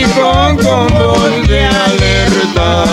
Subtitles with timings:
[0.00, 2.84] con voz de alerta.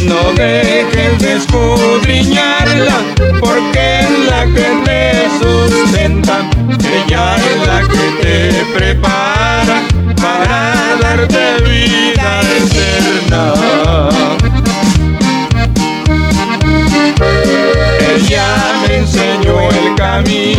[0.00, 2.98] No dejes de escudriñarla,
[3.40, 5.00] porque es la que te
[5.40, 6.48] sustenta.
[6.94, 9.01] Ella es la que te prepara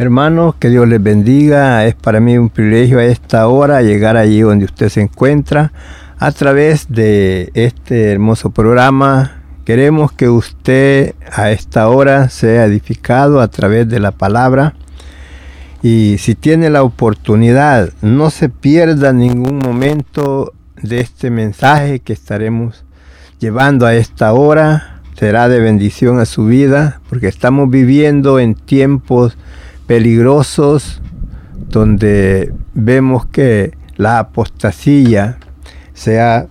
[0.00, 1.84] Hermanos, que Dios les bendiga.
[1.84, 5.72] Es para mí un privilegio a esta hora llegar allí donde usted se encuentra
[6.20, 9.42] a través de este hermoso programa.
[9.64, 14.74] Queremos que usted a esta hora sea edificado a través de la palabra.
[15.82, 22.84] Y si tiene la oportunidad, no se pierda ningún momento de este mensaje que estaremos
[23.40, 25.00] llevando a esta hora.
[25.18, 29.36] Será de bendición a su vida porque estamos viviendo en tiempos
[29.88, 31.00] peligrosos
[31.56, 35.38] donde vemos que la apostasía
[35.94, 36.46] se ha,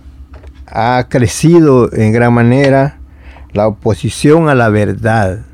[0.66, 2.98] ha, crecido en gran manera,
[3.52, 5.46] la oposición a la verdad.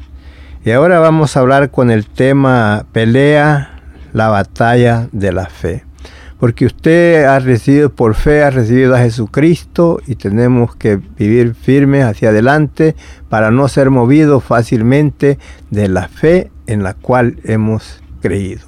[0.64, 5.84] Y ahora vamos a hablar con el tema pelea la batalla de la fe.
[6.44, 12.04] Porque usted ha recibido por fe, ha recibido a Jesucristo y tenemos que vivir firmes
[12.04, 12.96] hacia adelante
[13.30, 15.38] para no ser movidos fácilmente
[15.70, 18.60] de la fe en la cual hemos creído.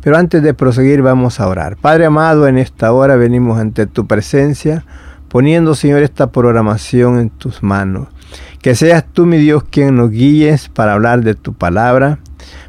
[0.00, 1.76] Pero antes de proseguir vamos a orar.
[1.76, 4.86] Padre amado, en esta hora venimos ante tu presencia,
[5.28, 8.08] poniendo, Señor, esta programación en tus manos.
[8.62, 12.18] Que seas tú, mi Dios, quien nos guíes para hablar de tu palabra.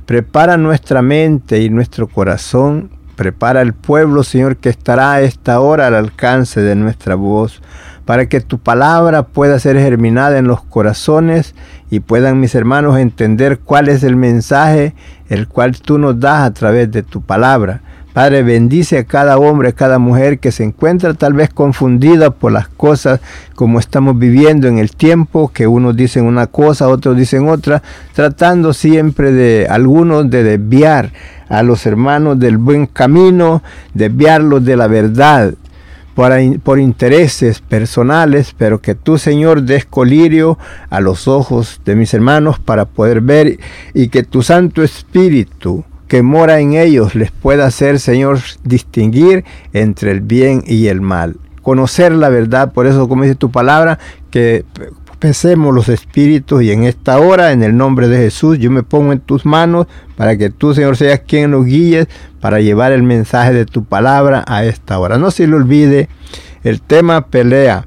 [0.06, 2.89] Prepara nuestra mente y nuestro corazón.
[3.22, 7.62] Prepara el pueblo, Señor, que estará a esta hora al alcance de nuestra voz
[8.04, 11.54] para que tu palabra pueda ser germinada en los corazones
[11.92, 14.95] y puedan mis hermanos entender cuál es el mensaje
[15.30, 17.81] el cual tú nos das a través de tu palabra.
[18.13, 22.52] Padre, bendice a cada hombre, a cada mujer que se encuentra tal vez confundida por
[22.52, 23.22] las cosas
[23.56, 27.81] como estamos viviendo en el tiempo, que unos dicen una cosa, otros dicen otra,
[28.13, 31.12] tratando siempre de algunos de desviar
[31.48, 33.63] a los hermanos del buen camino,
[33.94, 35.54] desviarlos de la verdad
[36.64, 40.57] por, intereses personales, pero que tú, Señor, des colirio
[40.90, 43.57] a los ojos de mis hermanos para poder ver
[43.94, 50.12] y que tu Santo Espíritu que mora en ellos les pueda hacer, Señor, distinguir entre
[50.12, 51.38] el bien y el mal.
[51.62, 53.98] Conocer la verdad, por eso, como dice tu palabra,
[54.30, 54.66] que
[55.19, 59.13] pesemos los espíritus y en esta hora, en el nombre de Jesús, yo me pongo
[59.13, 59.88] en tus manos
[60.18, 62.08] para que tú, Señor, seas quien nos guíes
[62.42, 65.18] para llevar el mensaje de tu palabra a esta hora.
[65.18, 66.10] No se le olvide
[66.66, 67.86] el tema pelea,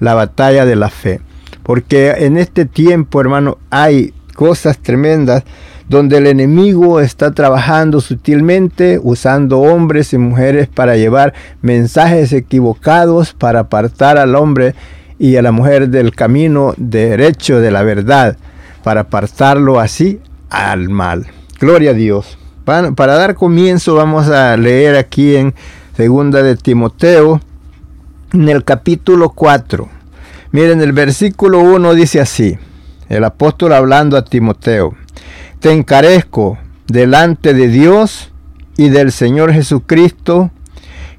[0.00, 1.20] la batalla de la fe.
[1.62, 5.44] Porque en este tiempo, hermano, hay cosas tremendas
[5.88, 13.60] donde el enemigo está trabajando sutilmente, usando hombres y mujeres para llevar mensajes equivocados, para
[13.60, 14.74] apartar al hombre
[15.18, 18.36] y a la mujer del camino derecho de la verdad,
[18.82, 21.26] para apartarlo así al mal.
[21.58, 22.38] Gloria a Dios.
[22.64, 25.54] Para, dar comienzo vamos a leer aquí en
[25.96, 27.40] segunda de Timoteo,
[28.32, 29.88] en el capítulo 4.
[30.50, 32.58] Miren, el versículo 1 dice así,
[33.08, 34.96] el apóstol hablando a Timoteo,
[35.60, 38.32] te encarezco delante de Dios
[38.76, 40.50] y del Señor Jesucristo,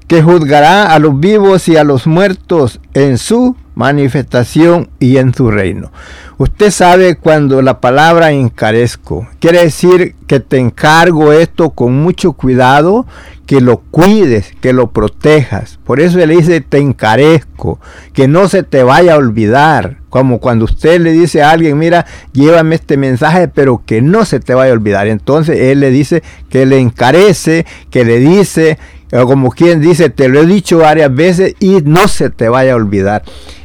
[0.06, 5.52] que juzgará a los vivos y a los muertos en su manifestación y en su
[5.52, 5.92] reino.
[6.36, 13.06] Usted sabe cuando la palabra encarezco, quiere decir que te encargo esto con mucho cuidado,
[13.46, 15.78] que lo cuides, que lo protejas.
[15.84, 17.78] Por eso él dice, te encarezco,
[18.12, 19.98] que no se te vaya a olvidar.
[20.10, 24.40] Como cuando usted le dice a alguien, mira, llévame este mensaje, pero que no se
[24.40, 25.06] te vaya a olvidar.
[25.06, 28.78] Entonces él le dice que le encarece, que le dice,
[29.10, 32.76] como quien dice, te lo he dicho varias veces y no se te vaya a
[32.76, 33.22] olvidar.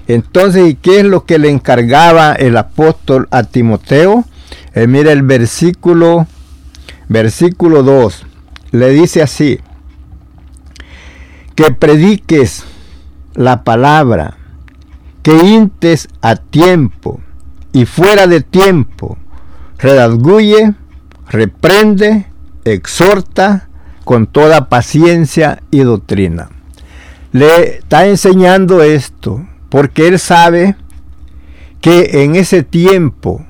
[0.07, 4.25] Entonces, ¿y qué es lo que le encargaba el apóstol a Timoteo?
[4.74, 6.28] Eh, mira el versículo,
[7.07, 8.25] versículo 2,
[8.72, 9.60] le dice así,
[11.56, 12.63] que prediques
[13.36, 14.38] la palabra,
[15.22, 17.22] que intes a tiempo
[17.72, 19.18] y fuera de tiempo,
[19.78, 20.74] redazguye,
[21.30, 22.28] reprende,
[22.66, 23.69] exhorta
[24.03, 26.50] con toda paciencia y doctrina.
[27.31, 30.75] Le está enseñando esto porque él sabe
[31.81, 33.45] que en ese tiempo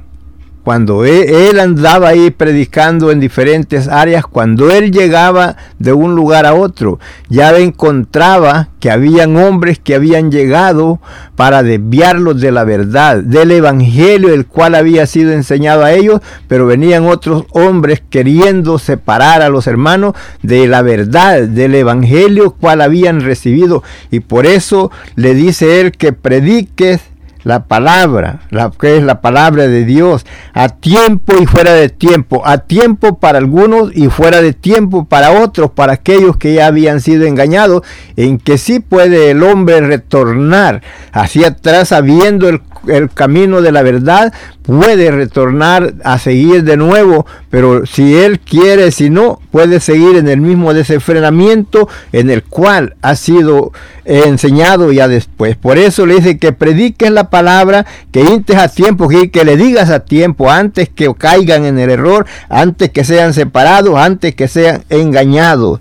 [0.64, 6.54] cuando él, andaba ahí predicando en diferentes áreas, cuando él llegaba de un lugar a
[6.54, 7.00] otro,
[7.30, 11.00] ya encontraba que habían hombres que habían llegado
[11.36, 16.66] para desviarlos de la verdad, del evangelio, el cual había sido enseñado a ellos, pero
[16.66, 23.22] venían otros hombres queriendo separar a los hermanos de la verdad, del evangelio cual habían
[23.22, 23.84] recibido.
[24.12, 27.02] Y por eso le dice él que prediques
[27.44, 32.42] la palabra, la que es la palabra de Dios, a tiempo y fuera de tiempo,
[32.46, 37.02] a tiempo para algunos y fuera de tiempo para otros, para aquellos que ya habían
[37.02, 37.84] sido engañados,
[38.16, 40.82] en que sí puede el hombre retornar
[41.12, 44.34] hacia atrás sabiendo el el camino de la verdad,
[44.64, 50.28] puede retornar a seguir de nuevo, pero si él quiere, si no, puede seguir en
[50.28, 53.72] el mismo desenfrenamiento en el cual ha sido
[54.06, 55.56] enseñado ya después.
[55.56, 59.58] Por eso le dice que prediques la palabra, que intes a tiempo, que, que le
[59.58, 64.48] digas a tiempo, antes que caigan en el error, antes que sean separados, antes que
[64.48, 65.80] sean engañados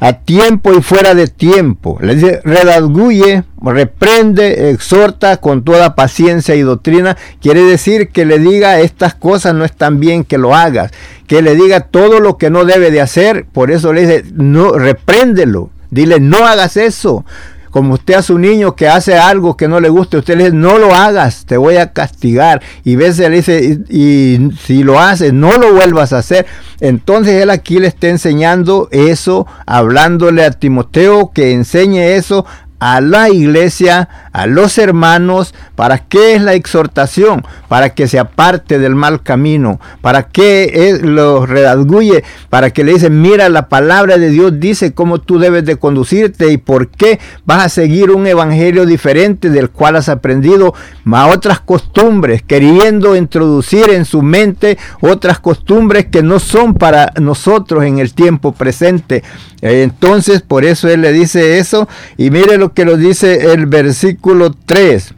[0.00, 1.98] a tiempo y fuera de tiempo.
[2.00, 7.16] Le dice, redazguye, reprende, exhorta con toda paciencia y doctrina.
[7.40, 10.90] Quiere decir que le diga estas cosas no están bien que lo hagas.
[11.26, 13.44] Que le diga todo lo que no debe de hacer.
[13.44, 15.70] Por eso le dice, no, repréndelo.
[15.90, 17.24] Dile, no hagas eso
[17.70, 20.56] como usted a su niño que hace algo que no le guste, usted le dice,
[20.56, 22.60] no lo hagas, te voy a castigar.
[22.84, 26.46] Y veces le dice, y, si lo haces, no lo vuelvas a hacer.
[26.80, 32.44] Entonces él aquí le está enseñando eso, hablándole a Timoteo que enseñe eso
[32.80, 37.44] a la iglesia, a los hermanos, ¿para qué es la exhortación?
[37.68, 42.92] Para que se aparte del mal camino, para que es, lo redazguye, para que le
[42.92, 47.18] dicen, mira, la palabra de Dios dice cómo tú debes de conducirte y por qué
[47.44, 50.74] vas a seguir un evangelio diferente del cual has aprendido
[51.12, 57.84] a otras costumbres, queriendo introducir en su mente otras costumbres que no son para nosotros
[57.84, 59.24] en el tiempo presente.
[59.60, 64.19] Entonces, por eso él le dice eso y mire lo que lo dice el versículo
[64.66, 65.14] 3,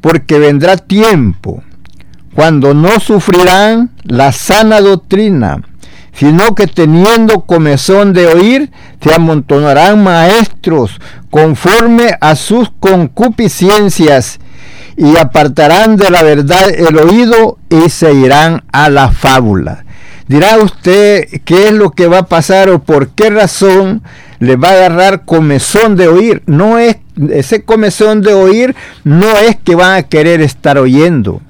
[0.00, 1.62] porque vendrá tiempo
[2.34, 5.62] cuando no sufrirán la sana doctrina,
[6.12, 8.70] sino que teniendo comezón de oír,
[9.00, 14.38] se amontonarán maestros conforme a sus concupiscencias
[14.96, 19.83] y apartarán de la verdad el oído y se irán a la fábula.
[20.28, 24.02] Dirá usted qué es lo que va a pasar o por qué razón
[24.38, 26.42] le va a agarrar comezón de oír.
[26.46, 26.96] No es
[27.30, 31.40] ese comezón de oír no es que van a querer estar oyendo.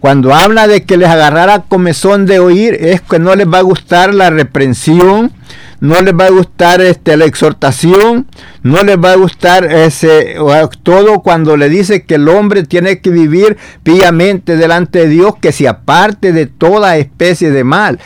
[0.00, 3.62] Cuando habla de que les agarrara comezón de oír es que no les va a
[3.62, 5.32] gustar la reprensión,
[5.80, 8.26] no les va a gustar este, la exhortación,
[8.62, 10.36] no les va a gustar ese,
[10.82, 15.52] todo cuando le dice que el hombre tiene que vivir piamente delante de Dios, que
[15.52, 17.98] se aparte de toda especie de mal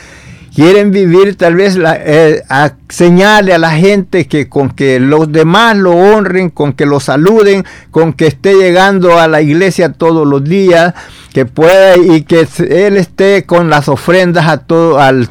[0.55, 5.77] quieren vivir tal vez eh, a, señale a la gente que con que los demás
[5.77, 10.45] lo honren, con que lo saluden, con que esté llegando a la iglesia todos los
[10.45, 10.95] días,
[11.33, 15.29] que pueda y que él esté con las ofrendas a todo al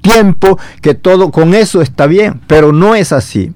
[0.00, 3.52] tiempo, que todo con eso está bien, pero no es así.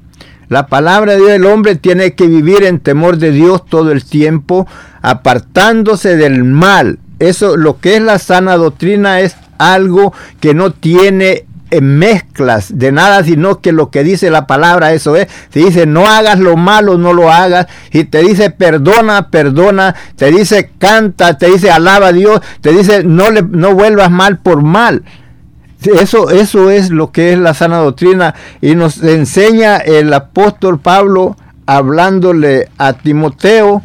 [0.49, 4.05] La palabra de Dios, el hombre tiene que vivir en temor de Dios todo el
[4.05, 4.67] tiempo,
[5.01, 6.99] apartándose del mal.
[7.21, 12.91] Eso, lo que es la sana doctrina es algo que no tiene eh, mezclas de
[12.91, 15.29] nada, sino que lo que dice la palabra, eso es.
[15.51, 17.69] Si dice no hagas lo malo, no lo hagas.
[17.93, 19.95] Y te dice perdona, perdona.
[20.17, 22.41] Te dice canta, te dice alaba a Dios.
[22.61, 25.05] Te dice no, le, no vuelvas mal por mal.
[25.83, 28.35] Eso, eso es lo que es la sana doctrina.
[28.61, 31.37] Y nos enseña el apóstol Pablo
[31.67, 33.81] hablándole a Timoteo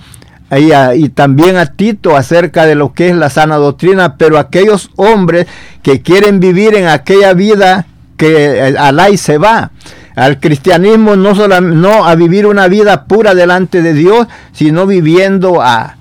[0.52, 5.48] y, también a Tito acerca de lo que es la sana doctrina, pero aquellos hombres
[5.82, 7.88] que quieren vivir en aquella vida
[8.18, 9.72] que eh, alá y se va.
[10.16, 15.62] Al cristianismo no, solo, no a vivir una vida pura delante de Dios, sino viviendo
[15.62, 15.98] a,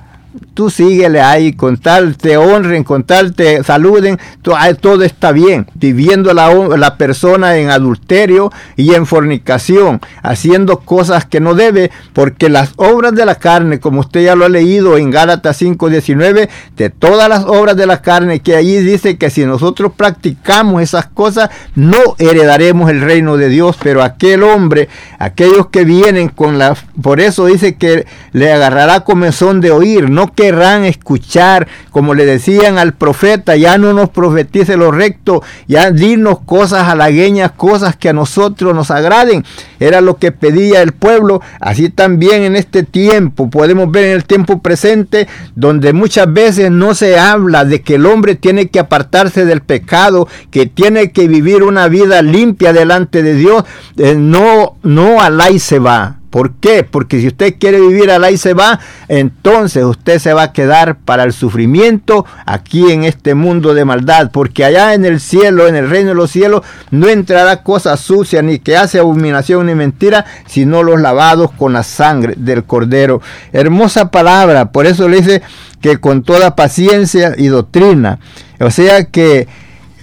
[0.54, 5.66] tú síguele ahí, con tal te honren, con tal te saluden, todo está bien.
[5.74, 12.48] Viviendo la, la, persona en adulterio y en fornicación, haciendo cosas que no debe, porque
[12.48, 16.90] las obras de la carne, como usted ya lo ha leído en Gálatas 5:19, de
[16.90, 21.50] todas las obras de la carne, que allí dice que si nosotros practicamos esas cosas,
[21.74, 24.88] no heredaremos el reino de Dios, pero aquel hombre,
[25.18, 30.23] aquellos que vienen con la, por eso dice que le agarrará comezón de oír, no
[30.32, 36.38] querrán escuchar, como le decían al profeta, ya no nos profetice lo recto, ya dinos
[36.44, 39.44] cosas halagueñas, cosas que a nosotros nos agraden.
[39.80, 41.40] Era lo que pedía el pueblo.
[41.60, 46.94] Así también en este tiempo, podemos ver en el tiempo presente, donde muchas veces no
[46.94, 51.62] se habla de que el hombre tiene que apartarse del pecado, que tiene que vivir
[51.62, 53.64] una vida limpia delante de Dios.
[53.96, 56.18] Eh, no, no alá y se va.
[56.34, 56.82] ¿Por qué?
[56.82, 60.96] Porque si usted quiere vivir al y se va, entonces usted se va a quedar
[60.96, 64.32] para el sufrimiento aquí en este mundo de maldad.
[64.32, 68.42] Porque allá en el cielo, en el reino de los cielos, no entrará cosa sucia
[68.42, 73.20] ni que hace abominación ni mentira, sino los lavados con la sangre del cordero.
[73.52, 75.42] Hermosa palabra, por eso le dice
[75.80, 78.18] que con toda paciencia y doctrina.
[78.58, 79.46] O sea que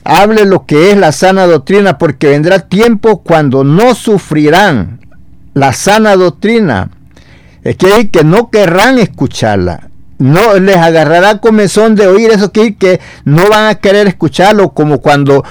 [0.05, 5.01] hable lo que es la sana doctrina, porque vendrá tiempo cuando no sufrirán
[5.53, 6.89] la sana doctrina,
[7.63, 9.89] es que, que no querrán escucharla.
[10.17, 14.99] No les agarrará comezón de oír eso que, que no van a querer escucharlo como
[14.99, 15.43] cuando,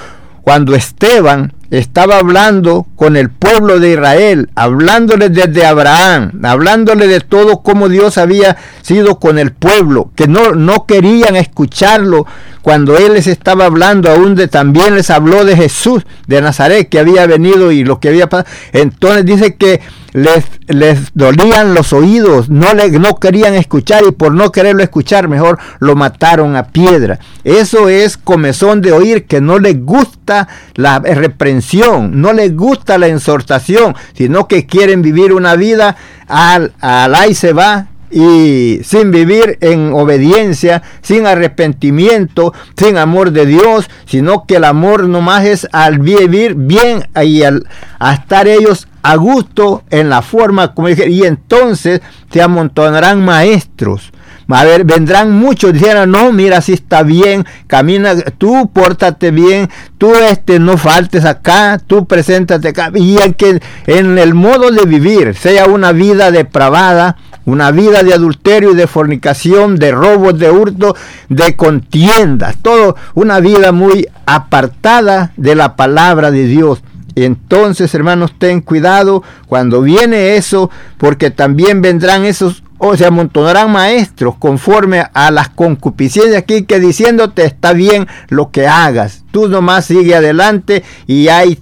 [0.43, 7.61] cuando Esteban estaba hablando con el pueblo de Israel, hablándole desde Abraham, hablándole de todo
[7.61, 12.25] como Dios había sido con el pueblo, que no, no querían escucharlo
[12.61, 16.99] cuando él les estaba hablando, aún de, también les habló de Jesús de Nazaret que
[16.99, 18.49] había venido y lo que había pasado.
[18.71, 19.81] Entonces dice que
[20.13, 25.27] les, les dolían los oídos, no, le, no querían escuchar y por no quererlo escuchar
[25.27, 27.19] mejor lo mataron a piedra.
[27.43, 33.07] Eso es comezón de oír que no les gusta la reprensión, no les gusta la
[33.07, 35.95] exhortación, sino que quieren vivir una vida
[36.27, 43.45] al, al ahí se va y sin vivir en obediencia, sin arrepentimiento, sin amor de
[43.45, 49.15] Dios, sino que el amor nomás es al vivir bien y a estar ellos a
[49.15, 52.01] gusto en la forma como dije, y entonces
[52.31, 54.11] se amontonarán maestros.
[54.53, 60.13] A ver, vendrán muchos, dijeron, no, mira, si está bien, camina, tú pórtate bien, tú
[60.13, 65.35] este, no faltes acá, tú preséntate acá, y en que en el modo de vivir
[65.35, 70.95] sea una vida depravada, una vida de adulterio y de fornicación, de robos, de hurto,
[71.29, 76.83] de contiendas, todo una vida muy apartada de la palabra de Dios.
[77.15, 84.35] Entonces, hermanos, ten cuidado cuando viene eso, porque también vendrán esos o se amontonarán maestros
[84.39, 89.23] conforme a las concupiscencias aquí que diciéndote está bien lo que hagas.
[89.29, 91.59] Tú nomás sigue adelante y ahí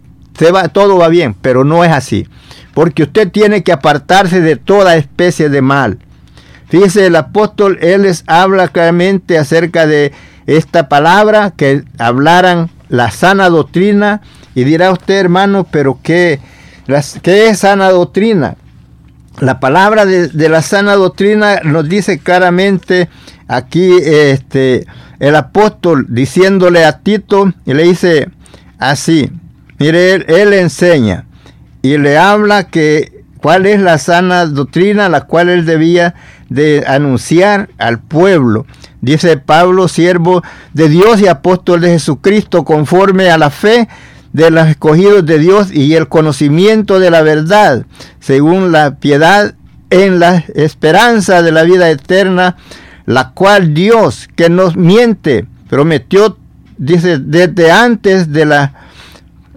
[0.52, 2.28] va, todo va bien, pero no es así
[2.80, 6.00] porque usted tiene que apartarse de toda especie de mal.
[6.70, 10.14] Fíjese, el apóstol, él les habla claramente acerca de
[10.46, 14.22] esta palabra, que hablaran la sana doctrina,
[14.56, 16.40] y dirá usted, hermano, pero ¿qué,
[17.22, 18.56] qué es sana doctrina?
[19.40, 23.10] La palabra de, de, la sana doctrina nos dice claramente
[23.50, 24.86] aquí este,
[25.20, 28.30] el apóstol diciéndole a Tito, y le dice
[28.78, 29.30] así,
[29.80, 31.26] mire, él, enseña,
[31.82, 36.16] y le habla que cuál es la sana doctrina la cual él debía
[36.50, 38.66] de anunciar al pueblo.
[39.02, 40.44] Dice Pablo, siervo
[40.74, 43.88] de Dios y apóstol de Jesucristo, conforme a la fe
[44.34, 47.86] de los escogidos de Dios y el conocimiento de la verdad,
[48.20, 49.56] según la piedad
[49.90, 52.58] en la esperanza de la vida eterna,
[53.06, 56.38] la cual Dios, que nos miente, prometió,
[56.78, 58.74] dice, desde antes de la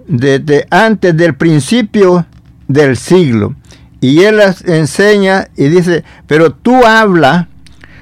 [0.06, 2.26] desde antes del principio
[2.68, 3.54] del siglo.
[4.00, 7.48] Y él enseña y dice, pero tú habla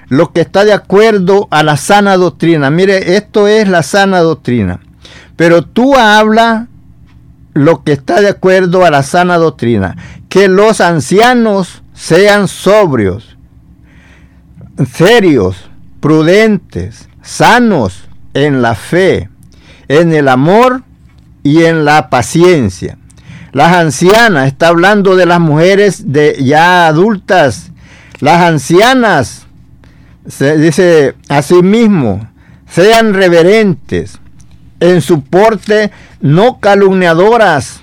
[0.09, 2.71] lo que está de acuerdo a la sana doctrina.
[2.71, 4.80] Mire, esto es la sana doctrina.
[5.37, 6.69] Pero tú habla
[7.54, 9.97] lo que está de acuerdo a la sana doctrina.
[10.28, 13.37] Que los ancianos sean sobrios,
[14.92, 19.28] serios, prudentes, sanos en la fe,
[19.88, 20.83] en el amor
[21.42, 22.99] y en la paciencia.
[23.52, 27.70] Las ancianas, está hablando de las mujeres de ya adultas.
[28.20, 29.47] Las ancianas,
[30.28, 31.14] se dice
[31.62, 32.30] mismo
[32.70, 34.20] sean reverentes
[34.78, 37.80] en su porte, no calumniadoras,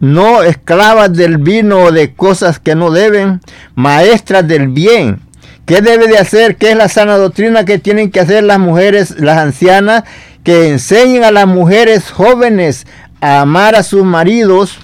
[0.00, 3.40] no esclavas del vino o de cosas que no deben,
[3.74, 5.20] maestras del bien.
[5.64, 6.56] ¿Qué debe de hacer?
[6.56, 10.04] ¿Qué es la sana doctrina que tienen que hacer las mujeres, las ancianas?
[10.48, 12.86] Que enseñen a las mujeres jóvenes
[13.20, 14.78] a amar a sus maridos,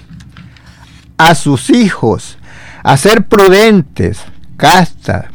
[1.17, 2.37] a sus hijos,
[2.83, 4.19] a ser prudentes,
[4.57, 5.25] castas,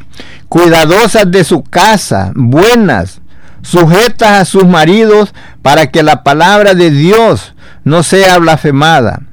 [0.47, 3.19] cuidadosas de su casa, buenas,
[3.61, 9.23] sujetas a sus maridos para que la palabra de Dios no sea blasfemada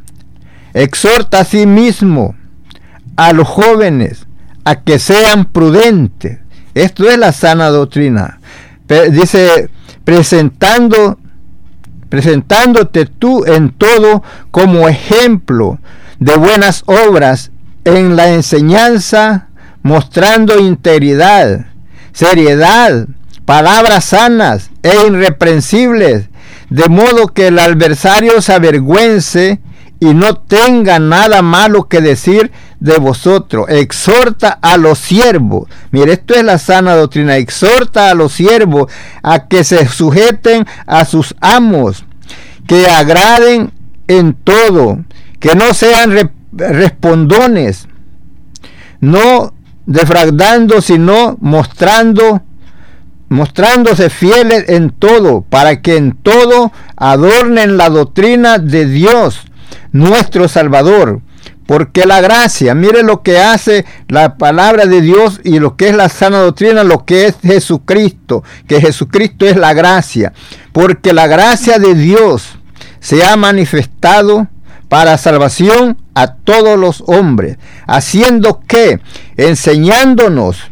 [0.74, 2.34] exhorta a sí mismo
[3.14, 4.26] a los jóvenes
[4.64, 6.40] a que sean prudentes.
[6.74, 8.40] Esto es la sana doctrina.
[9.12, 9.70] Dice,
[10.08, 11.18] presentando,
[12.08, 15.80] presentándote tú en todo como ejemplo
[16.18, 17.50] de buenas obras
[17.84, 19.48] en la enseñanza,
[19.82, 21.66] mostrando integridad,
[22.14, 23.06] seriedad,
[23.44, 26.30] palabras sanas e irreprensibles,
[26.70, 29.60] de modo que el adversario se avergüence
[30.00, 33.66] y no tenga nada malo que decir de vosotros.
[33.68, 35.68] Exhorta a los siervos.
[35.90, 37.36] Mire, esto es la sana doctrina.
[37.36, 38.90] Exhorta a los siervos
[39.22, 42.04] a que se sujeten a sus amos,
[42.66, 43.72] que agraden
[44.06, 44.98] en todo,
[45.40, 47.88] que no sean respondones,
[49.00, 49.52] no
[49.86, 52.42] defraudando, sino mostrando
[53.30, 59.47] mostrándose fieles en todo, para que en todo adornen la doctrina de Dios
[59.92, 61.20] nuestro Salvador.
[61.66, 65.94] Porque la gracia, mire lo que hace la palabra de Dios y lo que es
[65.94, 70.32] la sana doctrina, lo que es Jesucristo, que Jesucristo es la gracia.
[70.72, 72.58] Porque la gracia de Dios
[73.00, 74.48] se ha manifestado
[74.88, 79.00] para salvación a todos los hombres, haciendo que,
[79.36, 80.62] enseñándonos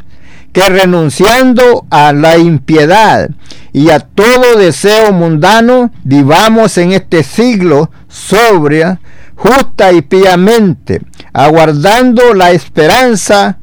[0.57, 3.29] que renunciando a la impiedad
[3.74, 9.00] y a todo deseo mundano, vivamos en este siglo sobria,
[9.35, 11.02] justa y piamente,
[11.33, 13.59] aguardando la esperanza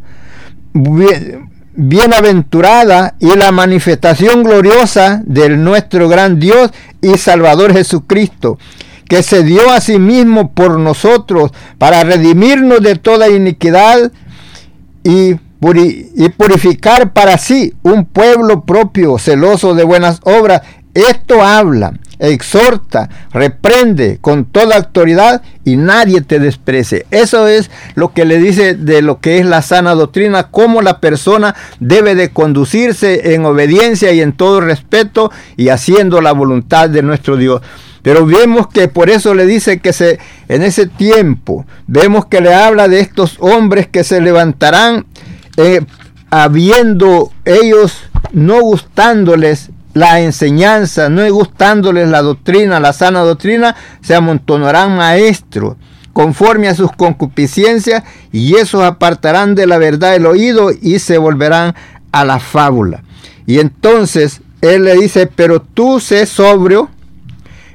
[1.75, 8.59] bienaventurada y la manifestación gloriosa de nuestro gran Dios y Salvador Jesucristo,
[9.07, 14.11] que se dio a sí mismo por nosotros para redimirnos de toda iniquidad
[15.03, 15.35] y
[16.15, 20.61] y purificar para sí un pueblo propio, celoso de buenas obras.
[20.93, 27.05] Esto habla, exhorta, reprende con toda autoridad y nadie te desprecie.
[27.11, 30.99] Eso es lo que le dice de lo que es la sana doctrina, cómo la
[30.99, 37.01] persona debe de conducirse en obediencia y en todo respeto y haciendo la voluntad de
[37.01, 37.61] nuestro Dios.
[38.01, 42.53] Pero vemos que por eso le dice que se, en ese tiempo, vemos que le
[42.53, 45.05] habla de estos hombres que se levantarán
[45.55, 45.81] eh,
[46.29, 47.97] habiendo ellos
[48.33, 55.75] no gustándoles la enseñanza, no gustándoles la doctrina, la sana doctrina, se amontonarán maestros
[56.13, 61.75] conforme a sus concupiscencias y esos apartarán de la verdad el oído y se volverán
[62.11, 63.03] a la fábula.
[63.45, 66.89] Y entonces él le dice, pero tú sé sobrio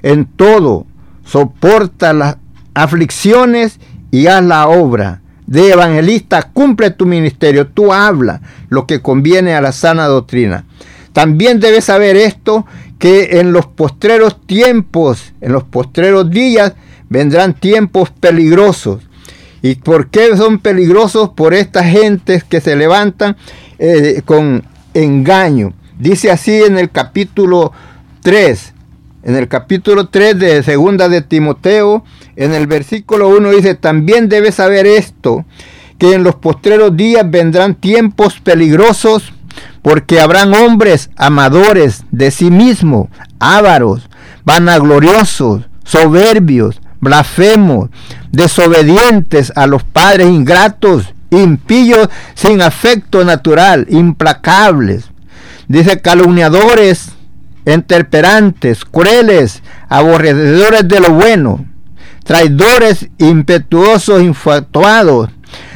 [0.02, 0.86] en todo,
[1.24, 2.36] soporta las
[2.74, 3.78] aflicciones
[4.10, 9.60] y haz la obra de evangelista, cumple tu ministerio, tú habla lo que conviene a
[9.60, 10.64] la sana doctrina.
[11.12, 12.66] También debes saber esto,
[12.98, 16.74] que en los postreros tiempos, en los postreros días,
[17.08, 19.02] vendrán tiempos peligrosos.
[19.62, 21.30] ¿Y por qué son peligrosos?
[21.30, 23.36] Por estas gentes que se levantan
[23.78, 25.72] eh, con engaño.
[25.98, 27.72] Dice así en el capítulo
[28.22, 28.74] 3,
[29.24, 32.04] en el capítulo 3 de segunda de Timoteo,
[32.36, 35.44] en el versículo 1 dice, también debes saber esto,
[35.98, 39.32] que en los postreros días vendrán tiempos peligrosos,
[39.82, 44.08] porque habrán hombres amadores de sí mismos, ávaros,
[44.44, 47.90] vanagloriosos, soberbios, blasfemos,
[48.30, 55.10] desobedientes a los padres ingratos, impíos sin afecto natural, implacables.
[55.68, 57.10] Dice calumniadores,
[57.64, 61.64] enterperantes, crueles, aborrecedores de lo bueno,
[62.24, 65.30] traidores, impetuosos, infatuados,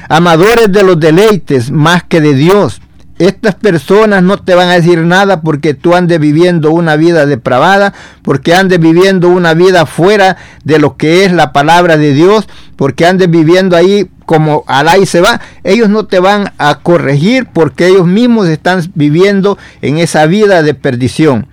[0.08, 2.81] amadores de los deleites más que de Dios,
[3.26, 7.92] estas personas no te van a decir nada porque tú andes viviendo una vida depravada,
[8.22, 13.06] porque andes viviendo una vida fuera de lo que es la palabra de Dios, porque
[13.06, 15.40] andes viviendo ahí como alá y se va.
[15.62, 20.74] Ellos no te van a corregir porque ellos mismos están viviendo en esa vida de
[20.74, 21.46] perdición.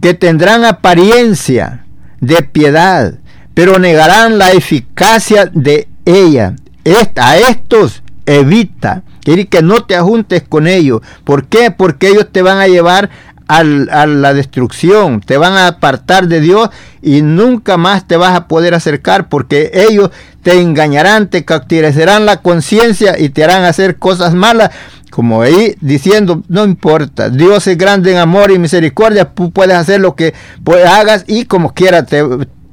[0.00, 1.84] Que tendrán apariencia
[2.20, 3.14] de piedad,
[3.52, 6.54] pero negarán la eficacia de ella.
[7.16, 11.00] A estos evita que no te ajuntes con ellos.
[11.24, 11.70] ¿Por qué?
[11.70, 13.10] Porque ellos te van a llevar
[13.50, 13.64] a
[14.06, 16.70] la destrucción, te van a apartar de Dios
[17.02, 20.10] y nunca más te vas a poder acercar porque ellos
[20.44, 24.70] te engañarán, te cautivizarán la conciencia y te harán hacer cosas malas.
[25.10, 30.00] Como ahí diciendo, no importa, Dios es grande en amor y misericordia, tú puedes hacer
[30.00, 30.32] lo que
[30.86, 32.22] hagas y como quiera te,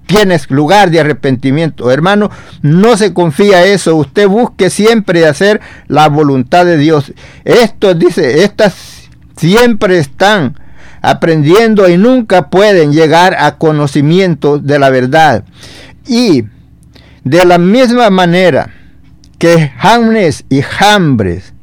[0.08, 1.92] tienes lugar de arrepentimiento.
[1.92, 3.96] Hermano, no se confía eso.
[3.96, 7.14] Usted busque siempre hacer la voluntad de Dios.
[7.46, 10.60] Esto dice, estas siempre están
[11.02, 15.44] aprendiendo y nunca pueden llegar a conocimiento de la verdad.
[16.08, 16.46] Y
[17.24, 18.74] de la misma manera
[19.38, 21.54] que James y Jambres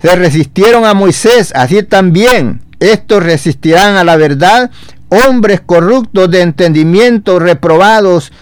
[0.00, 4.70] se resistieron a Moisés, así también estos resistirán a la verdad
[5.12, 8.32] hombres corruptos de entendimiento, reprobados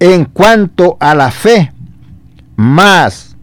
[0.00, 1.70] en cuanto a la fe.
[2.56, 3.36] Más,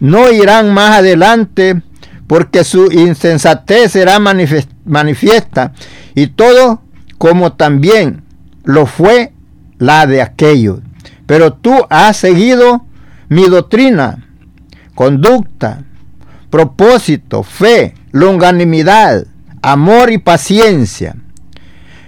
[0.00, 1.82] no irán más adelante
[2.26, 5.72] porque su insensatez será manifiesta
[6.14, 6.80] y todo
[7.18, 8.22] como también
[8.64, 9.32] lo fue
[9.78, 10.78] la de aquellos.
[11.26, 12.86] Pero tú has seguido
[13.28, 14.24] mi doctrina,
[14.94, 15.82] conducta,
[16.48, 19.26] propósito, fe, longanimidad,
[19.60, 21.16] amor y paciencia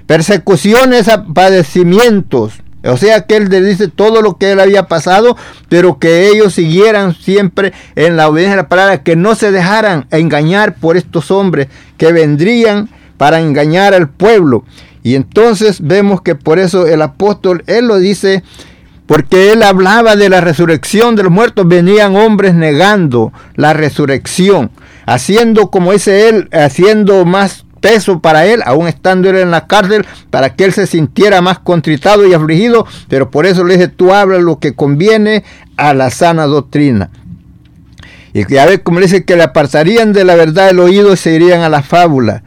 [0.09, 2.55] persecuciones, padecimientos.
[2.83, 5.37] O sea que él le dice todo lo que él había pasado,
[5.69, 10.07] pero que ellos siguieran siempre en la obediencia de la palabra, que no se dejaran
[10.11, 11.69] engañar por estos hombres
[11.99, 14.65] que vendrían para engañar al pueblo.
[15.03, 18.43] Y entonces vemos que por eso el apóstol, él lo dice,
[19.07, 24.71] porque él hablaba de la resurrección de los muertos, venían hombres negando la resurrección,
[25.05, 30.07] haciendo como dice él, haciendo más peso para él, aún estando él en la cárcel,
[30.31, 34.13] para que él se sintiera más contritado y afligido, pero por eso le dije, tú
[34.13, 35.45] hablas lo que conviene
[35.77, 37.11] a la sana doctrina.
[38.33, 41.17] Y ya ve como le dice que le apartarían de la verdad el oído y
[41.17, 42.43] se irían a la fábula.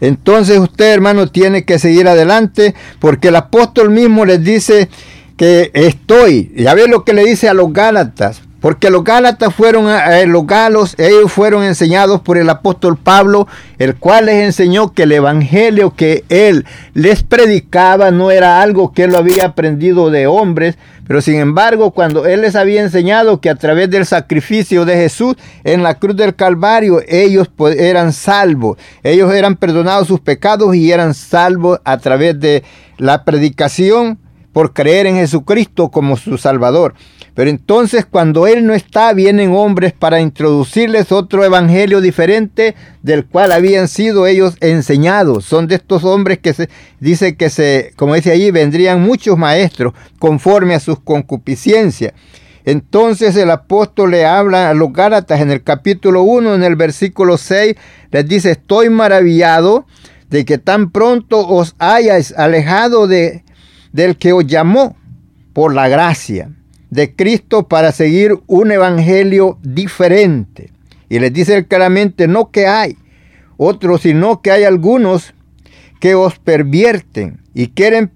[0.00, 4.88] Entonces usted, hermano, tiene que seguir adelante, porque el apóstol mismo les dice
[5.36, 9.88] que estoy, ya ve lo que le dice a los Gálatas, porque los Gálatas fueron,
[9.88, 13.46] eh, los galos, ellos fueron enseñados por el apóstol Pablo,
[13.78, 19.04] el cual les enseñó que el evangelio que él les predicaba no era algo que
[19.04, 23.50] él lo había aprendido de hombres, pero sin embargo, cuando él les había enseñado que
[23.50, 27.48] a través del sacrificio de Jesús en la cruz del Calvario, ellos
[27.78, 32.64] eran salvos, ellos eran perdonados sus pecados y eran salvos a través de
[32.98, 34.18] la predicación
[34.52, 36.94] por creer en Jesucristo como su Salvador.
[37.36, 43.52] Pero entonces cuando Él no está, vienen hombres para introducirles otro evangelio diferente del cual
[43.52, 45.44] habían sido ellos enseñados.
[45.44, 49.92] Son de estos hombres que se dice que se, como dice allí, vendrían muchos maestros
[50.18, 52.14] conforme a sus concupiscencias.
[52.64, 57.36] Entonces el apóstol le habla a los Gálatas en el capítulo 1, en el versículo
[57.36, 57.74] 6,
[58.12, 59.84] les dice, estoy maravillado
[60.30, 63.44] de que tan pronto os hayáis alejado de,
[63.92, 64.96] del que os llamó
[65.52, 66.55] por la gracia
[66.96, 70.72] de Cristo para seguir un evangelio diferente.
[71.10, 72.96] Y les dice claramente, no que hay
[73.58, 75.34] otros, sino que hay algunos
[76.00, 78.10] que os pervierten y quieren,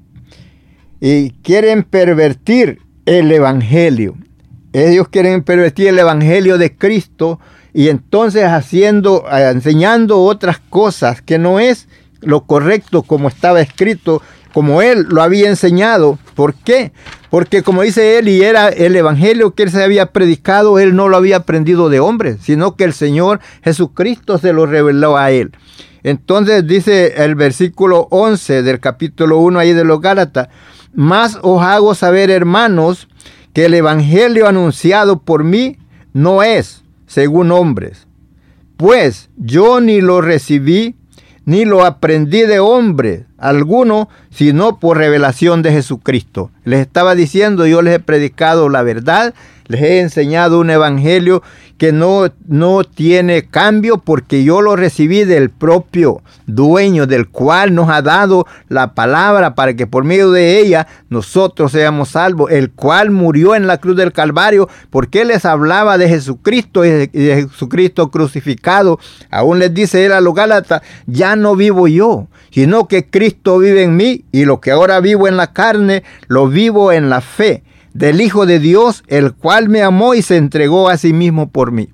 [0.98, 4.16] y quieren pervertir el evangelio.
[4.72, 7.38] Ellos quieren pervertir el evangelio de Cristo
[7.74, 11.86] y entonces haciendo, enseñando otras cosas que no es
[12.22, 16.18] lo correcto como estaba escrito como él lo había enseñado.
[16.34, 16.92] ¿Por qué?
[17.30, 21.08] Porque como dice él, y era el evangelio que él se había predicado, él no
[21.08, 25.52] lo había aprendido de hombres, sino que el Señor Jesucristo se lo reveló a él.
[26.02, 30.48] Entonces dice el versículo 11 del capítulo 1 ahí de los Gálatas,
[30.92, 33.08] más os hago saber, hermanos,
[33.52, 35.78] que el evangelio anunciado por mí
[36.12, 38.06] no es según hombres,
[38.76, 40.96] pues yo ni lo recibí
[41.50, 46.52] ni lo aprendí de hombre alguno, sino por revelación de Jesucristo.
[46.62, 49.34] Les estaba diciendo, yo les he predicado la verdad,
[49.70, 51.44] les he enseñado un evangelio
[51.78, 57.88] que no, no tiene cambio porque yo lo recibí del propio dueño del cual nos
[57.88, 63.12] ha dado la palabra para que por medio de ella nosotros seamos salvos, el cual
[63.12, 67.08] murió en la cruz del Calvario porque les hablaba de Jesucristo y de,
[67.48, 68.98] Jesucristo crucificado.
[69.30, 73.84] Aún les dice él a los Gálatas, ya no vivo yo, sino que Cristo vive
[73.84, 77.62] en mí y lo que ahora vivo en la carne, lo vivo en la fe
[77.94, 81.72] del Hijo de Dios, el cual me amó y se entregó a sí mismo por
[81.72, 81.88] mí.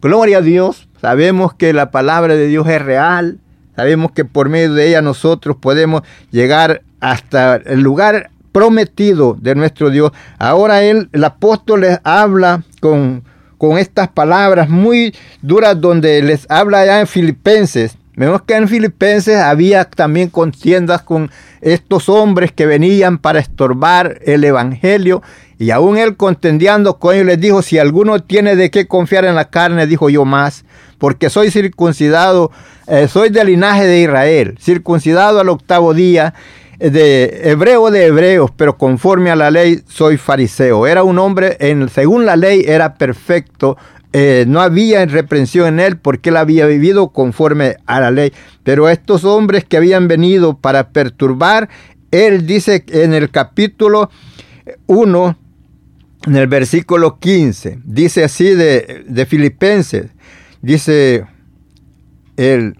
[0.00, 3.38] Gloria a Dios, sabemos que la palabra de Dios es real,
[3.76, 9.90] sabemos que por medio de ella nosotros podemos llegar hasta el lugar prometido de nuestro
[9.90, 10.12] Dios.
[10.38, 13.24] Ahora él, el apóstol les habla con,
[13.56, 19.36] con estas palabras muy duras donde les habla ya en Filipenses Vemos que en Filipenses
[19.36, 25.22] había también contiendas con estos hombres que venían para estorbar el Evangelio
[25.56, 29.36] y aún él contendiendo con ellos les dijo, si alguno tiene de qué confiar en
[29.36, 30.64] la carne, dijo yo más,
[30.98, 32.50] porque soy circuncidado,
[32.88, 36.34] eh, soy del linaje de Israel, circuncidado al octavo día,
[36.80, 40.88] eh, de hebreo de hebreos, pero conforme a la ley soy fariseo.
[40.88, 43.76] Era un hombre, en, según la ley, era perfecto,
[44.20, 48.32] eh, no había reprensión en él porque él había vivido conforme a la ley.
[48.64, 51.68] Pero estos hombres que habían venido para perturbar,
[52.10, 54.10] él dice en el capítulo
[54.88, 55.38] 1,
[56.26, 60.10] en el versículo 15, dice así de, de Filipenses,
[60.62, 61.24] dice
[62.36, 62.76] él,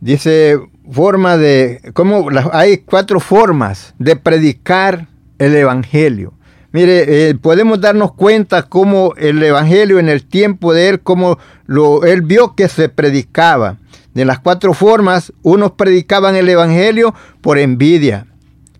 [0.00, 0.58] dice
[0.92, 6.35] forma de, como hay cuatro formas de predicar el Evangelio.
[6.72, 12.04] Mire, eh, podemos darnos cuenta cómo el Evangelio en el tiempo de él, cómo lo,
[12.04, 13.78] él vio que se predicaba.
[14.14, 18.26] De las cuatro formas, unos predicaban el Evangelio por envidia,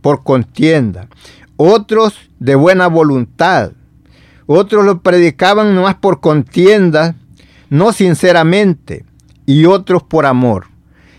[0.01, 1.09] por contienda,
[1.57, 3.73] otros de buena voluntad,
[4.47, 7.17] otros lo predicaban más por contienda,
[7.69, 9.05] no sinceramente,
[9.47, 10.67] y otros por amor.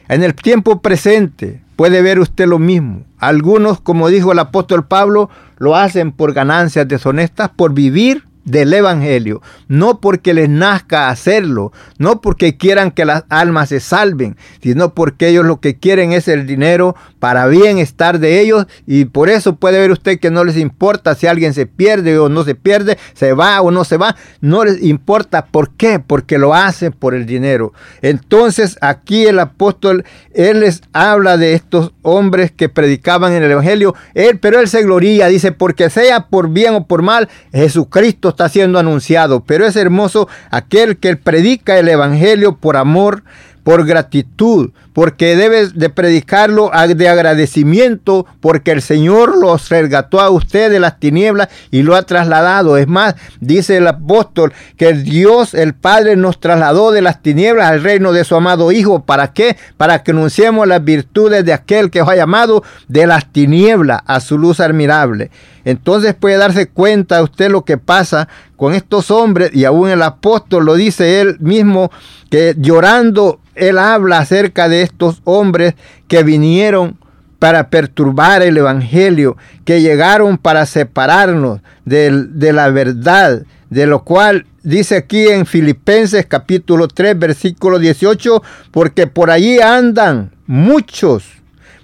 [0.09, 3.03] En el tiempo presente puede ver usted lo mismo.
[3.17, 9.41] Algunos, como dijo el apóstol Pablo, lo hacen por ganancias deshonestas, por vivir del Evangelio,
[9.67, 15.27] no porque les nazca hacerlo, no porque quieran que las almas se salven, sino porque
[15.27, 19.79] ellos lo que quieren es el dinero para bienestar de ellos y por eso puede
[19.79, 23.33] ver usted que no les importa si alguien se pierde o no se pierde, se
[23.33, 25.47] va o no se va, no les importa.
[25.47, 27.73] Por qué, porque lo hacen por el dinero.
[28.01, 33.93] Entonces aquí el apóstol, él les habla de estos hombres que predicaban en el Evangelio,
[34.13, 38.49] él, pero él se gloría, dice, porque sea por bien o por mal, Jesucristo está
[38.49, 43.23] siendo anunciado, pero es hermoso aquel que predica el Evangelio por amor,
[43.63, 50.71] por gratitud, porque debes de predicarlo de agradecimiento, porque el Señor los resgató a usted
[50.71, 52.77] de las tinieblas y lo ha trasladado.
[52.77, 57.83] Es más, dice el apóstol que Dios, el Padre, nos trasladó de las tinieblas al
[57.83, 59.03] reino de su amado Hijo.
[59.03, 59.57] ¿Para qué?
[59.77, 64.19] Para que anunciemos las virtudes de aquel que os ha llamado de las tinieblas a
[64.19, 65.31] su luz admirable.
[65.67, 70.63] Entonces puede darse cuenta usted lo que pasa con estos hombres y aún el apóstol
[70.63, 71.91] lo dice él mismo
[72.29, 75.73] que llorando él habla acerca de estos hombres
[76.07, 76.97] que vinieron
[77.37, 84.45] para perturbar el Evangelio, que llegaron para separarnos de, de, la verdad, de lo cual
[84.63, 91.25] dice aquí en Filipenses capítulo 3 versículo 18, porque por allí andan muchos,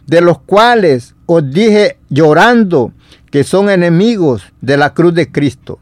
[0.08, 2.94] de los cuales os dije llorando
[3.34, 5.80] que son enemigos de la cruz de Cristo.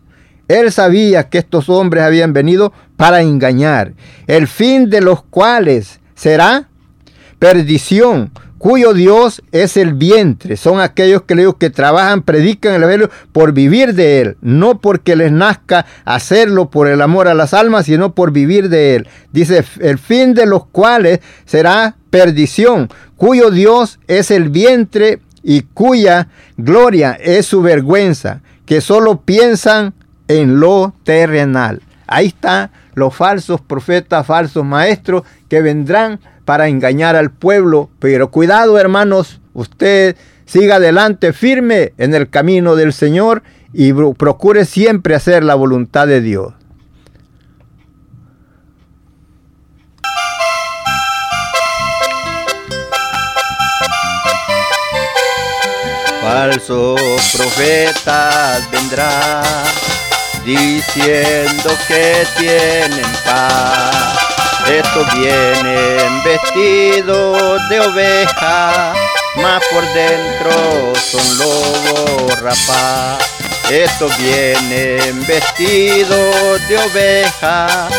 [0.47, 3.91] Él sabía que estos hombres habían venido para engañar,
[4.25, 6.69] el fin de los cuales será
[7.39, 10.55] perdición, cuyo Dios es el vientre.
[10.55, 15.33] Son aquellos que, que trabajan, predican el Evangelio por vivir de él, no porque les
[15.33, 19.09] nazca hacerlo por el amor a las almas, sino por vivir de él.
[19.33, 22.87] Dice, el fin de los cuales será perdición,
[23.17, 26.27] cuyo Dios es el vientre y cuya
[26.57, 29.93] gloria es su vergüenza, que solo piensan
[30.27, 31.81] en lo terrenal.
[32.07, 37.89] Ahí están los falsos profetas, falsos maestros que vendrán para engañar al pueblo.
[37.99, 45.15] Pero cuidado hermanos, usted siga adelante firme en el camino del Señor y procure siempre
[45.15, 46.53] hacer la voluntad de Dios.
[56.31, 59.43] Falsos profetas vendrán
[60.45, 64.17] diciendo que tienen paz.
[64.65, 68.93] Estos vienen vestidos de oveja,
[69.35, 73.17] mas por dentro son lobos rapaz.
[73.69, 77.89] Estos vienen vestidos de oveja,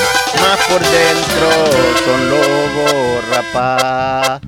[0.40, 1.50] mas por dentro
[2.04, 4.40] son lobos rapaz.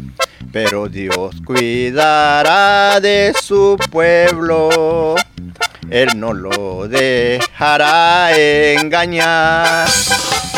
[0.54, 5.16] Pero Dios cuidará de su pueblo,
[5.90, 9.88] Él no lo dejará engañar,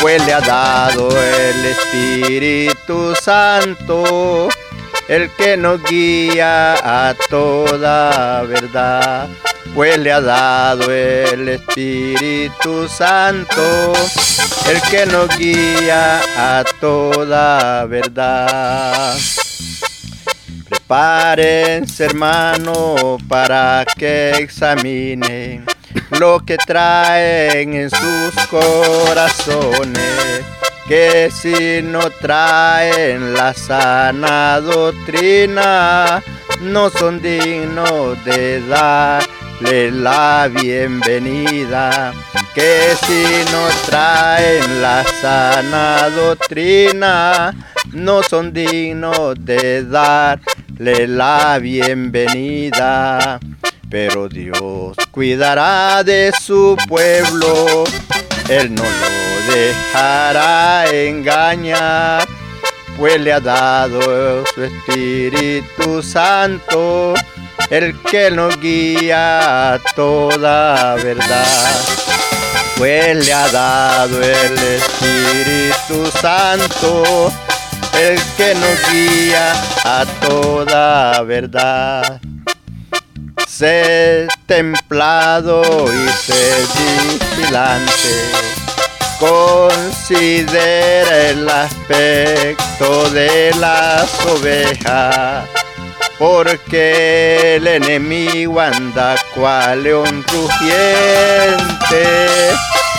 [0.03, 4.51] pues le ha dado el Espíritu Santo,
[5.09, 9.31] el que nos guía a toda verdad
[9.75, 13.93] pues le ha dado el Espíritu Santo,
[14.71, 19.15] el que nos guía a toda verdad.
[20.89, 25.67] Prepárense hermano para que examinen
[26.21, 30.45] lo que traen en sus corazones,
[30.87, 36.23] que si no traen la sana doctrina,
[36.61, 39.25] no son dignos de dar
[39.61, 42.13] la bienvenida,
[42.55, 47.53] que si no traen la sana doctrina,
[47.93, 49.83] no son dignos de
[50.79, 53.39] darle la bienvenida.
[53.89, 57.85] Pero Dios cuidará de su pueblo,
[58.49, 62.27] Él no lo dejará engañar,
[62.99, 67.15] pues le ha dado su Espíritu Santo
[67.71, 71.75] el que nos guía a toda verdad.
[72.77, 77.33] Pues le ha dado el Espíritu Santo,
[77.99, 79.53] el que nos guía
[79.85, 82.21] a toda verdad.
[83.47, 88.31] Sé templado y sé vigilante.
[89.19, 95.49] Considera el aspecto de las ovejas
[96.19, 102.07] porque el enemigo anda cual león rugiente,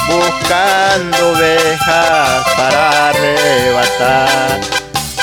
[0.07, 4.76] buscando ovejas para arrebatar.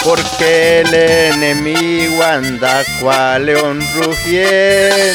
[0.05, 5.13] Porque el enemigo anda cual león rugiente,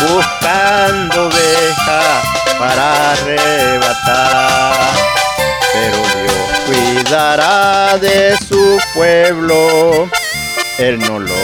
[0.00, 2.24] buscando ovejas
[2.58, 4.92] para arrebatar.
[5.72, 10.08] Pero Dios cuidará de su pueblo
[10.78, 11.34] él no lo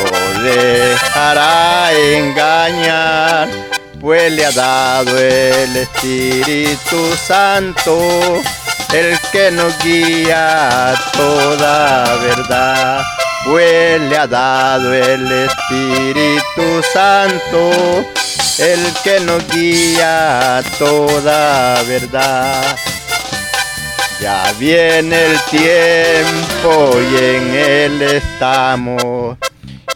[0.44, 3.48] dejará engañar,
[4.00, 8.40] pues le ha dado el Espíritu Santo,
[8.94, 13.02] el que nos guía a toda verdad.
[13.44, 18.04] Pues le ha dado el Espíritu Santo,
[18.58, 22.76] el que nos guía a toda verdad.
[24.20, 29.36] Ya viene el tiempo y en él estamos,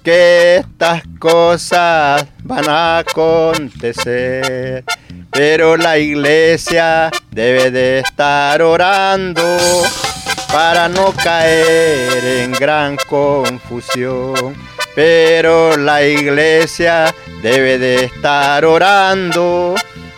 [0.02, 4.84] que estas cosas van a acontecer.
[5.38, 9.56] Pero la iglesia debe de estar orando
[10.52, 14.56] para no caer en gran confusión.
[14.96, 19.76] Pero la iglesia debe de estar orando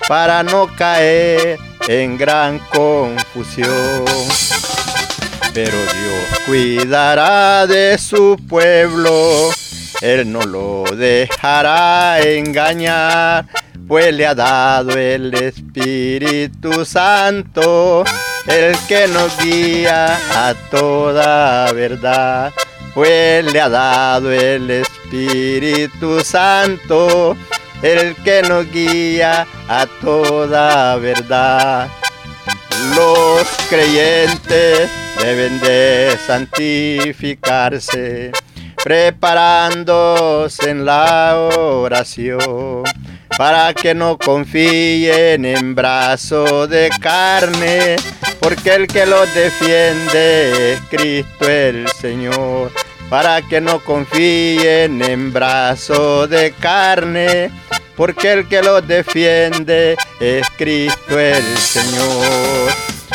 [0.09, 4.07] para no caer en gran confusión.
[5.53, 9.51] Pero Dios cuidará de su pueblo,
[10.01, 13.45] Él no lo dejará engañar,
[13.91, 18.05] pues le ha dado el Espíritu Santo,
[18.47, 22.53] el que nos guía a toda verdad.
[22.95, 27.37] Pues le ha dado el Espíritu Santo,
[27.83, 31.89] el que nos guía a toda verdad.
[32.95, 34.89] Los creyentes
[35.21, 38.31] deben de santificarse,
[38.85, 42.85] preparándose en la oración,
[43.41, 47.97] para que no confíen en brazo de carne,
[48.39, 52.71] porque el que los defiende es Cristo el Señor.
[53.09, 57.51] Para que no confíen en brazo de carne,
[57.97, 62.69] porque el que los defiende es Cristo el Señor.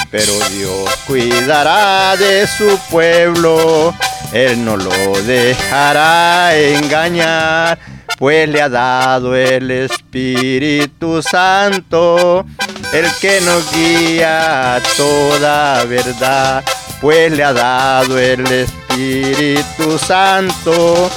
[0.09, 3.93] Pero Dios cuidará de su pueblo,
[4.33, 7.77] Él no lo dejará engañar,
[8.17, 12.45] pues le ha dado el Espíritu Santo,
[12.93, 16.63] el que nos guía a toda verdad,
[17.01, 21.09] pues le ha dado el Espíritu Santo,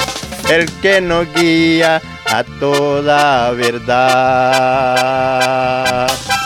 [0.48, 3.88] el que nos guía a toda verdad.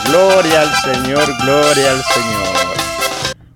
[0.05, 2.52] Gloria al Señor, gloria al Señor.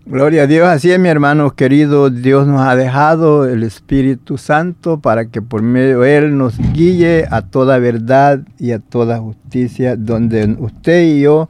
[0.09, 5.01] Gloria a Dios, así es mi hermano querido, Dios nos ha dejado el Espíritu Santo
[5.01, 9.97] para que por medio de Él nos guíe a toda verdad y a toda justicia,
[9.97, 11.49] donde usted y yo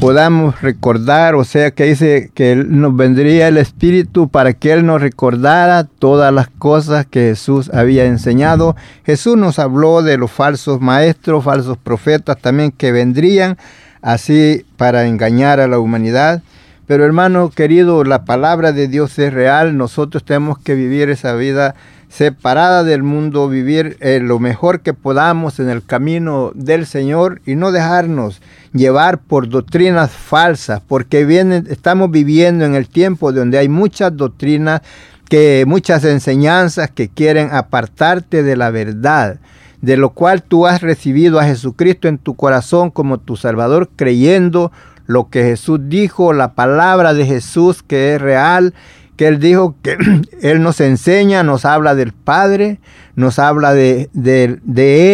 [0.00, 5.00] podamos recordar, o sea que dice que nos vendría el Espíritu para que Él nos
[5.00, 8.74] recordara todas las cosas que Jesús había enseñado.
[9.04, 13.56] Jesús nos habló de los falsos maestros, falsos profetas también que vendrían
[14.02, 16.42] así para engañar a la humanidad.
[16.86, 19.76] Pero hermano querido, la palabra de Dios es real.
[19.76, 21.74] Nosotros tenemos que vivir esa vida
[22.08, 27.56] separada del mundo, vivir eh, lo mejor que podamos en el camino del Señor y
[27.56, 28.40] no dejarnos
[28.72, 34.82] llevar por doctrinas falsas, porque vienen, estamos viviendo en el tiempo donde hay muchas doctrinas,
[35.28, 39.38] que muchas enseñanzas que quieren apartarte de la verdad
[39.82, 44.72] de lo cual tú has recibido a Jesucristo en tu corazón como tu Salvador, creyendo
[45.06, 48.74] lo que Jesús dijo, la palabra de Jesús que es real,
[49.16, 49.96] que Él dijo que
[50.42, 52.80] Él nos enseña, nos habla del Padre,
[53.14, 54.10] nos habla de,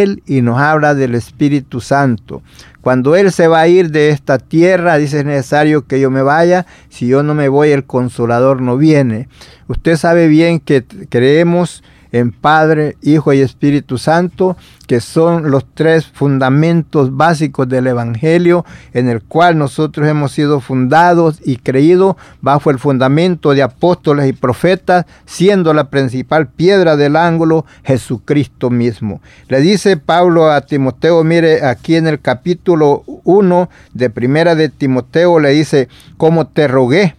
[0.02, 2.42] Él y nos habla del Espíritu Santo.
[2.80, 6.22] Cuando Él se va a ir de esta tierra, dice es necesario que yo me
[6.22, 9.28] vaya, si yo no me voy el consolador no viene.
[9.68, 14.56] Usted sabe bien que creemos en Padre, Hijo y Espíritu Santo,
[14.86, 21.40] que son los tres fundamentos básicos del Evangelio en el cual nosotros hemos sido fundados
[21.44, 27.64] y creídos bajo el fundamento de apóstoles y profetas, siendo la principal piedra del ángulo
[27.84, 29.22] Jesucristo mismo.
[29.48, 35.40] Le dice Pablo a Timoteo, mire aquí en el capítulo 1 de primera de Timoteo,
[35.40, 35.88] le dice,
[36.18, 37.16] como te rogué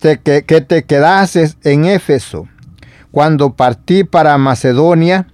[0.00, 2.48] que, que te quedases en Éfeso
[3.14, 5.28] cuando partí para Macedonia,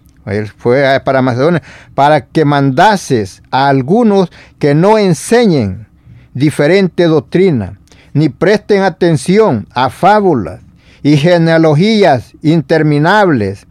[0.58, 1.62] fue para Macedonia,
[1.94, 5.86] para que mandases a algunos que no enseñen
[6.34, 7.78] diferente doctrina,
[8.12, 10.60] ni presten atención a fábulas
[11.02, 13.66] y genealogías interminables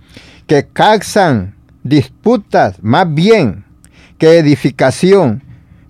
[0.47, 1.53] que causan
[1.83, 3.63] disputas más bien
[4.17, 5.43] que edificación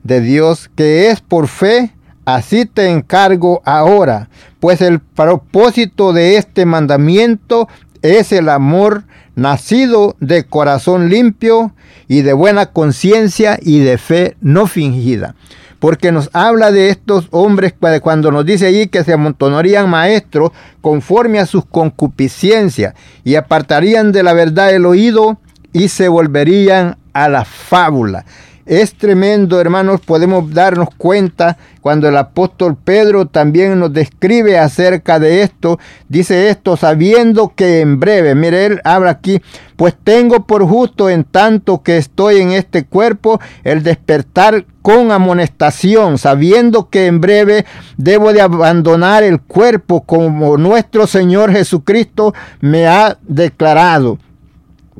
[0.03, 1.95] de Dios que es por fe,
[2.25, 4.27] así te encargo ahora,
[4.59, 7.69] pues el propósito de este mandamiento
[8.01, 9.03] es el amor
[9.35, 11.73] nacido de corazón limpio
[12.07, 15.35] y de buena conciencia y de fe no fingida.
[15.79, 21.39] Porque nos habla de estos hombres cuando nos dice allí que se amontonarían maestros conforme
[21.39, 25.39] a sus concupiscencias y apartarían de la verdad el oído
[25.71, 28.25] y se volverían a la fábula.
[28.69, 35.41] Es tremendo, hermanos, podemos darnos cuenta cuando el apóstol Pedro también nos describe acerca de
[35.41, 35.79] esto.
[36.07, 39.41] Dice esto, sabiendo que en breve, mire, él habla aquí,
[39.75, 46.19] pues tengo por justo en tanto que estoy en este cuerpo el despertar con amonestación,
[46.19, 47.65] sabiendo que en breve
[47.97, 54.19] debo de abandonar el cuerpo como nuestro Señor Jesucristo me ha declarado.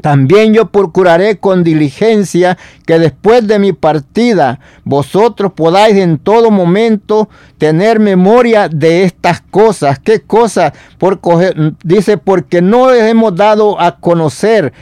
[0.01, 7.29] También yo procuraré con diligencia que después de mi partida vosotros podáis en todo momento
[7.57, 9.99] tener memoria de estas cosas.
[9.99, 10.73] ¿Qué cosas?
[11.83, 14.73] dice, porque no hemos dado a conocer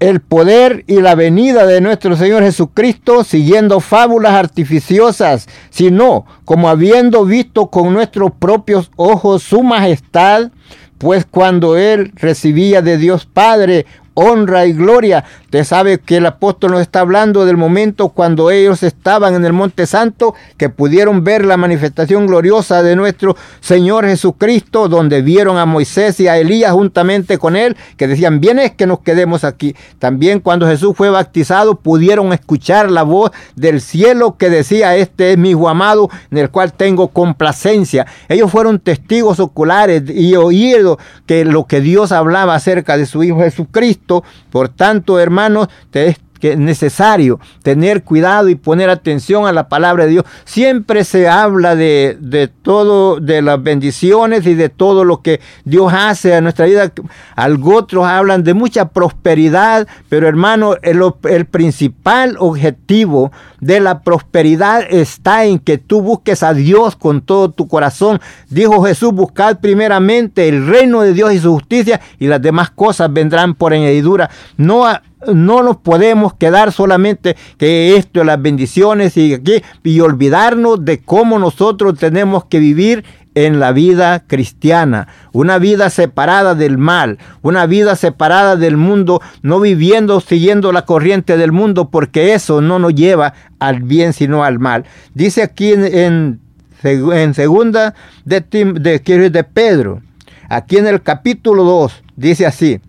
[0.00, 7.24] el poder y la venida de nuestro Señor Jesucristo siguiendo fábulas artificiosas, sino como habiendo
[7.24, 10.50] visto con nuestros propios ojos su majestad,
[10.98, 15.24] pues cuando él recibía de Dios Padre honra y gloria.
[15.54, 19.52] Usted sabe que el apóstol nos está hablando del momento cuando ellos estaban en el
[19.52, 25.64] Monte Santo, que pudieron ver la manifestación gloriosa de nuestro Señor Jesucristo, donde vieron a
[25.64, 29.76] Moisés y a Elías juntamente con él, que decían, bien es que nos quedemos aquí.
[30.00, 35.38] También cuando Jesús fue bautizado, pudieron escuchar la voz del cielo que decía, este es
[35.38, 38.08] mi hijo amado, en el cual tengo complacencia.
[38.28, 43.38] Ellos fueron testigos oculares y oído que lo que Dios hablaba acerca de su Hijo
[43.38, 44.24] Jesucristo
[44.54, 50.10] por tanto, hermanos, que es necesario tener cuidado y poner atención a la palabra de
[50.10, 50.24] Dios.
[50.44, 55.92] Siempre se habla de, de, todo, de las bendiciones y de todo lo que Dios
[55.94, 56.92] hace a nuestra vida.
[57.34, 64.84] Algo otros hablan de mucha prosperidad, pero hermano, el, el principal objetivo de la prosperidad
[64.90, 68.20] está en que tú busques a Dios con todo tu corazón.
[68.50, 73.10] Dijo Jesús, buscad primeramente el reino de Dios y su justicia y las demás cosas
[73.10, 74.28] vendrán por añadidura.
[74.58, 74.86] No
[75.32, 81.00] no nos podemos quedar solamente que esto es las bendiciones y aquí y olvidarnos de
[81.00, 83.04] cómo nosotros tenemos que vivir
[83.34, 89.60] en la vida cristiana, una vida separada del mal, una vida separada del mundo, no
[89.60, 94.58] viviendo siguiendo la corriente del mundo, porque eso no nos lleva al bien sino al
[94.58, 94.84] mal.
[95.14, 96.40] Dice aquí en,
[96.82, 97.94] en segunda
[98.24, 100.00] de, de, de Pedro,
[100.48, 102.80] aquí en el capítulo 2, dice así,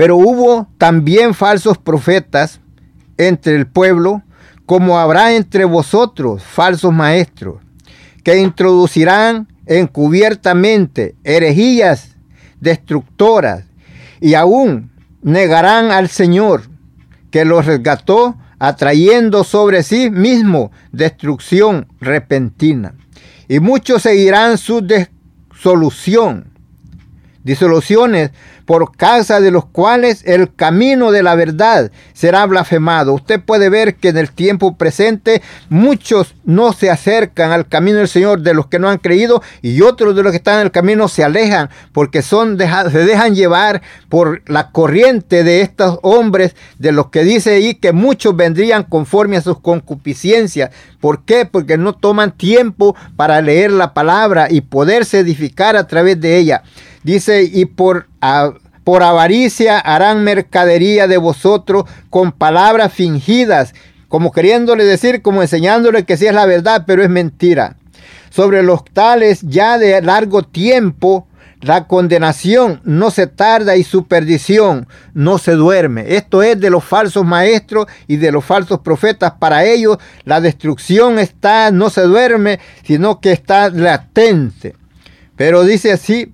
[0.00, 2.60] pero hubo también falsos profetas
[3.18, 4.22] entre el pueblo,
[4.64, 7.56] como habrá entre vosotros falsos maestros,
[8.24, 12.16] que introducirán encubiertamente herejías
[12.60, 13.64] destructoras
[14.22, 14.90] y aún
[15.20, 16.62] negarán al Señor
[17.30, 22.94] que los resgató atrayendo sobre sí mismo destrucción repentina.
[23.48, 26.49] Y muchos seguirán su disolución,
[27.44, 28.30] disoluciones
[28.70, 33.14] por causa de los cuales el camino de la verdad será blasfemado.
[33.14, 38.08] Usted puede ver que en el tiempo presente muchos no se acercan al camino del
[38.08, 40.70] Señor de los que no han creído y otros de los que están en el
[40.70, 46.92] camino se alejan porque son se dejan llevar por la corriente de estos hombres de
[46.92, 50.70] los que dice ahí que muchos vendrían conforme a sus concupiscencias.
[51.00, 51.46] ¿Por qué?
[51.46, 56.62] Porque no toman tiempo para leer la palabra y poderse edificar a través de ella.
[57.02, 58.08] Dice, y por,
[58.84, 63.74] por avaricia harán mercadería de vosotros con palabras fingidas,
[64.08, 67.76] como queriéndole decir, como enseñándole que sí es la verdad, pero es mentira.
[68.30, 71.26] Sobre los tales ya de largo tiempo,
[71.60, 76.16] la condenación no se tarda y su perdición no se duerme.
[76.16, 79.34] Esto es de los falsos maestros y de los falsos profetas.
[79.38, 84.74] Para ellos la destrucción está, no se duerme, sino que está latente.
[85.36, 86.32] Pero dice así,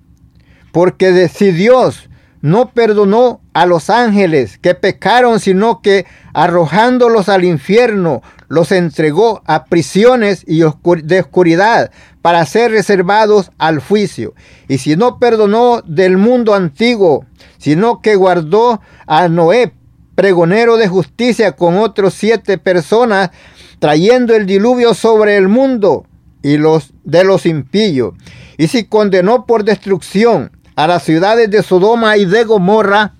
[0.71, 2.09] porque si Dios
[2.41, 9.65] no perdonó a los ángeles que pecaron, sino que arrojándolos al infierno, los entregó a
[9.65, 10.59] prisiones y
[11.03, 11.91] de oscuridad
[12.21, 14.33] para ser reservados al juicio.
[14.67, 17.25] Y si no perdonó del mundo antiguo,
[17.57, 19.73] sino que guardó a Noé,
[20.15, 23.31] pregonero de justicia, con otros siete personas,
[23.79, 26.05] trayendo el diluvio sobre el mundo
[26.41, 28.13] y los de los impíos.
[28.57, 33.13] Y si condenó por destrucción a las ciudades de Sodoma y de Gomorra,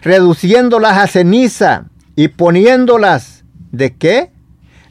[0.00, 1.84] reduciéndolas a ceniza
[2.16, 4.32] y poniéndolas de qué?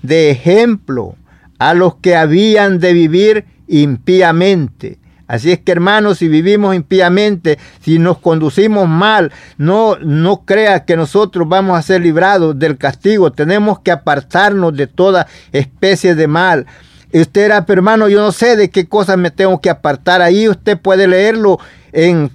[0.03, 1.15] De ejemplo
[1.57, 4.99] a los que habían de vivir impíamente.
[5.27, 10.95] Así es que hermanos, si vivimos impíamente, si nos conducimos mal, no, no crea que
[10.95, 13.31] nosotros vamos a ser librados del castigo.
[13.31, 16.67] Tenemos que apartarnos de toda especie de mal.
[17.13, 20.21] Usted era, hermano, yo no sé de qué cosas me tengo que apartar.
[20.21, 21.59] Ahí usted puede leerlo
[21.93, 22.31] en,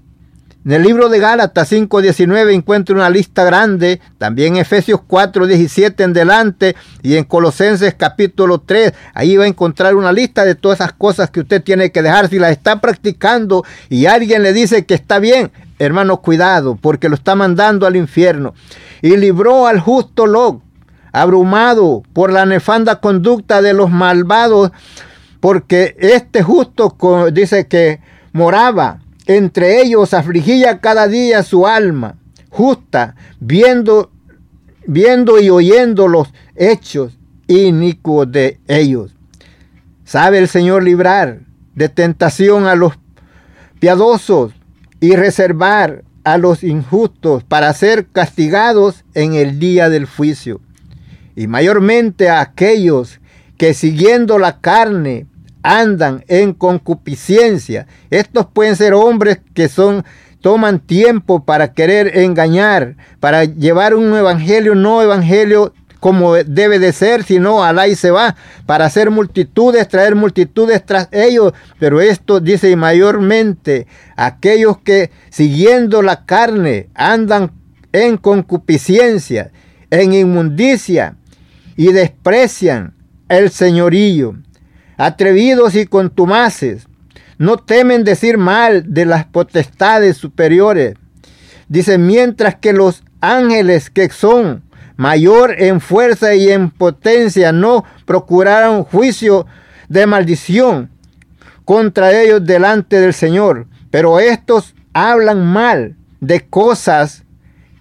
[0.69, 7.17] el libro de Gálatas 5.19 encuentra una lista grande, también Efesios 4.17 en delante y
[7.17, 11.39] en Colosenses capítulo 3, ahí va a encontrar una lista de todas esas cosas que
[11.39, 12.29] usted tiene que dejar.
[12.29, 17.15] Si las está practicando y alguien le dice que está bien, hermano, cuidado, porque lo
[17.15, 18.53] está mandando al infierno.
[19.03, 20.63] Y libró al justo Lot,
[21.13, 24.73] abrumado por la nefanda conducta de los malvados,
[25.39, 26.97] porque este justo
[27.31, 28.01] dice que
[28.33, 32.17] moraba entre ellos afligía cada día su alma
[32.57, 34.11] justa, viendo,
[34.87, 39.15] viendo y oyendo los hechos inicuos de ellos.
[40.05, 41.41] Sabe el Señor librar
[41.75, 42.95] de tentación a los
[43.79, 44.53] piadosos
[45.01, 50.61] y reservar a los injustos para ser castigados en el día del juicio.
[51.35, 53.21] Y mayormente a aquellos
[53.59, 55.27] que siguiendo la carne
[55.67, 57.87] andan en concupiscencia.
[58.11, 60.05] Estos pueden ser hombres que son
[60.41, 67.25] toman tiempo para querer engañar, para llevar un evangelio, no evangelio como debe de ser,
[67.25, 71.53] sino alá y se va, para hacer multitudes, traer multitudes tras ellos.
[71.81, 77.51] Pero esto dice mayormente aquellos que siguiendo la carne andan
[77.93, 79.51] en concupiscencia,
[79.91, 81.17] en inmundicia
[81.77, 82.95] y desprecian
[83.29, 84.37] el señorío
[84.97, 86.89] atrevidos y contumaces,
[87.39, 90.95] no temen decir mal de las potestades superiores.
[91.69, 94.63] Dice, mientras que los ángeles que son
[94.97, 99.47] mayor en fuerza y en potencia no procuraron juicio
[99.89, 100.91] de maldición
[101.65, 103.67] contra ellos delante del Señor.
[103.91, 107.25] Pero estos hablan mal de cosas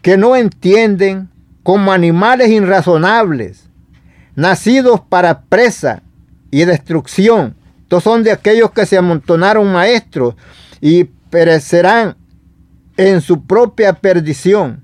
[0.02, 1.30] que no entienden
[1.64, 3.70] como animales irrazonables,
[4.36, 6.04] nacidos para presa
[6.52, 7.56] y destrucción.
[7.82, 10.36] Estos son de aquellos que se amontonaron maestros
[10.82, 12.18] y perecerán
[12.98, 14.84] en su propia perdición,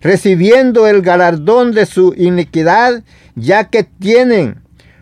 [0.00, 3.02] recibiendo el galardón de su iniquidad,
[3.34, 4.60] ya que tienen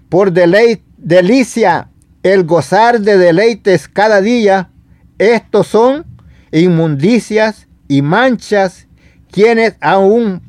[0.08, 1.88] por delicia
[2.22, 4.70] el gozar de deleites cada día.
[5.18, 6.04] Estos son
[6.52, 8.86] inmundicias y manchas,
[9.30, 10.42] quienes aún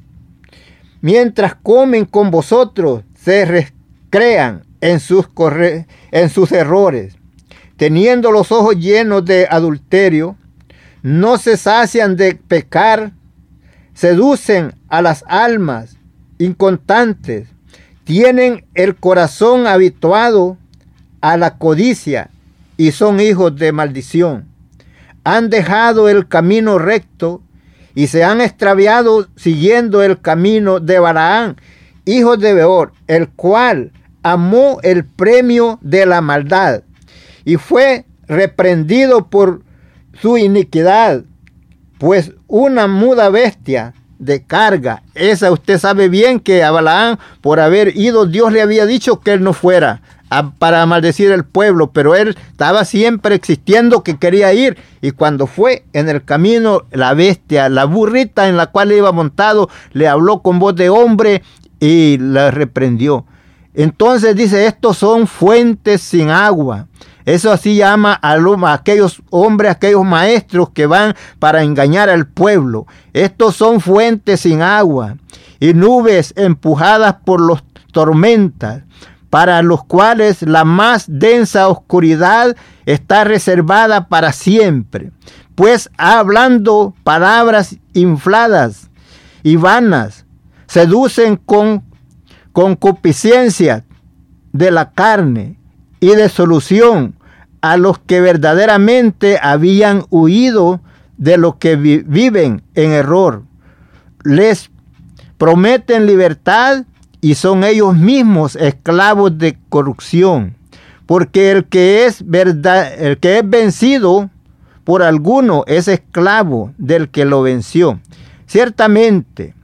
[1.02, 5.28] mientras comen con vosotros se recrean en sus,
[6.12, 7.16] en sus errores,
[7.76, 10.38] teniendo los ojos llenos de adulterio,
[11.02, 13.12] no se sacian de pecar,
[13.96, 15.98] seducen a las almas
[16.38, 17.48] incontantes,
[18.04, 20.56] tienen el corazón habituado
[21.20, 22.30] a la codicia
[22.78, 24.46] y son hijos de maldición.
[25.24, 27.42] Han dejado el camino recto
[27.96, 31.56] y se han extraviado siguiendo el camino de Balaán,
[32.06, 33.92] hijo de Beor, el cual
[34.26, 36.82] amó el premio de la maldad
[37.46, 39.62] y fue reprendido por
[40.20, 41.22] su iniquidad,
[42.00, 47.96] pues una muda bestia de carga, esa usted sabe bien que a Balaán por haber
[47.96, 50.02] ido Dios le había dicho que él no fuera,
[50.58, 54.76] para maldecir el pueblo, pero él estaba siempre existiendo que quería ir.
[55.02, 59.70] Y cuando fue en el camino, la bestia, la burrita en la cual iba montado,
[59.94, 61.44] le habló con voz de hombre
[61.80, 63.26] y la reprendió.
[63.76, 66.88] Entonces dice, estos son fuentes sin agua.
[67.26, 72.86] Eso así llama a, a, aquellos hombres, aquellos maestros que van para engañar al pueblo.
[73.14, 75.18] Estos son fuentes sin agua
[75.60, 78.84] y nubes empujadas por los tormentas
[79.30, 82.56] para los cuales la más densa oscuridad
[82.86, 85.12] está reservada para siempre,
[85.56, 88.90] pues hablando palabras infladas
[89.44, 90.26] y vanas,
[90.68, 91.84] seducen con
[92.56, 93.84] concupiscencia
[94.54, 95.58] de la carne
[96.00, 97.16] y de solución
[97.60, 100.80] a los que verdaderamente habían huido
[101.18, 103.44] de lo que viven en error.
[104.24, 104.72] Les
[105.38, 106.86] prometen libertad
[107.20, 110.56] y son ellos mismos esclavos de corrupción.
[111.06, 114.30] Porque el que es verdad, el que es vencido
[114.86, 118.00] por alguno es esclavo del que lo venció.
[118.48, 119.56] Ciertamente,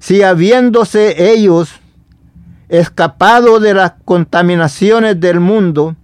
[0.00, 1.78] si habiéndose ellos
[2.72, 5.94] escapado de las contaminaciones del mundo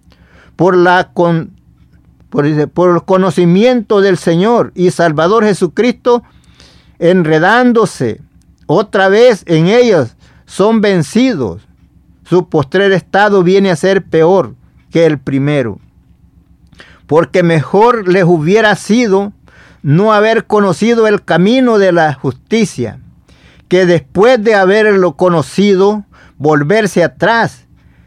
[0.55, 1.49] por, la por,
[2.73, 6.23] por el conocimiento del Señor y Salvador Jesucristo,
[6.99, 8.21] enredándose
[8.67, 10.15] otra vez en ellos
[10.45, 11.63] son vencidos,
[12.25, 14.55] su postrer estado viene a ser peor
[14.91, 15.79] que el primero.
[17.07, 19.33] Porque mejor les hubiera sido
[19.83, 23.01] no haber conocido el camino de la justicia,
[23.69, 26.05] que después de haberlo conocido,
[26.39, 27.67] volverse atrás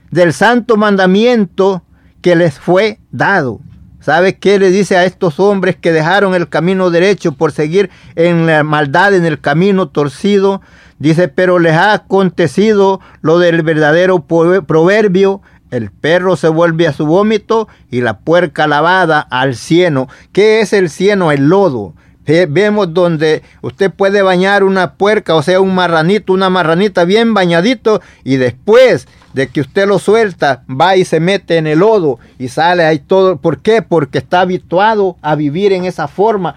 [0.10, 1.84] del santo mandamiento
[2.22, 3.60] que les fue dado.
[4.00, 8.48] ¿Sabe qué le dice a estos hombres que dejaron el camino derecho por seguir en
[8.48, 10.62] la maldad, en el camino torcido?
[10.98, 17.06] Dice, pero les ha acontecido lo del verdadero proverbio, el perro se vuelve a su
[17.06, 20.10] vómito y la puerca lavada al cieno.
[20.34, 21.32] ¿Qué es el cieno?
[21.32, 21.94] El lodo.
[22.26, 28.02] Vemos donde usted puede bañar una puerca, o sea, un marranito, una marranita bien bañadito
[28.24, 32.50] y después de que usted lo suelta, va y se mete en el lodo y
[32.50, 33.38] sale ahí todo.
[33.38, 33.82] ¿Por qué?
[33.82, 36.56] Porque está habituado a vivir en esa forma.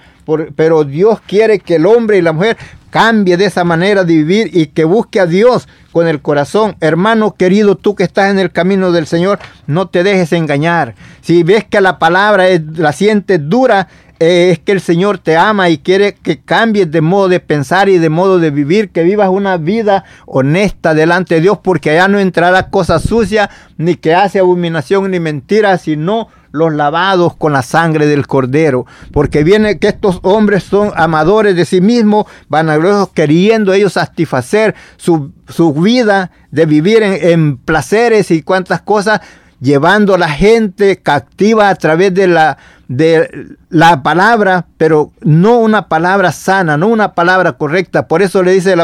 [0.56, 2.56] pero Dios quiere que el hombre y la mujer
[2.90, 6.76] cambie de esa manera de vivir y que busque a Dios con el corazón.
[6.80, 10.94] Hermano querido, tú que estás en el camino del Señor, no te dejes engañar.
[11.20, 13.88] Si ves que la palabra es, la sientes dura,
[14.18, 17.98] es que el Señor te ama y quiere que cambies de modo de pensar y
[17.98, 22.18] de modo de vivir, que vivas una vida honesta delante de Dios, porque allá no
[22.18, 28.06] entrará cosa sucia, ni que hace abominación ni mentira, sino los lavados con la sangre
[28.06, 33.94] del cordero, porque viene que estos hombres son amadores de sí mismos, vanagloriosos, queriendo ellos
[33.94, 35.32] satisfacer su,
[35.74, 39.20] vida de vivir en, en placeres y cuantas cosas,
[39.60, 42.58] llevando a la gente captiva a través de la
[42.96, 48.06] de la palabra, pero no una palabra sana, no una palabra correcta.
[48.06, 48.76] Por eso le dice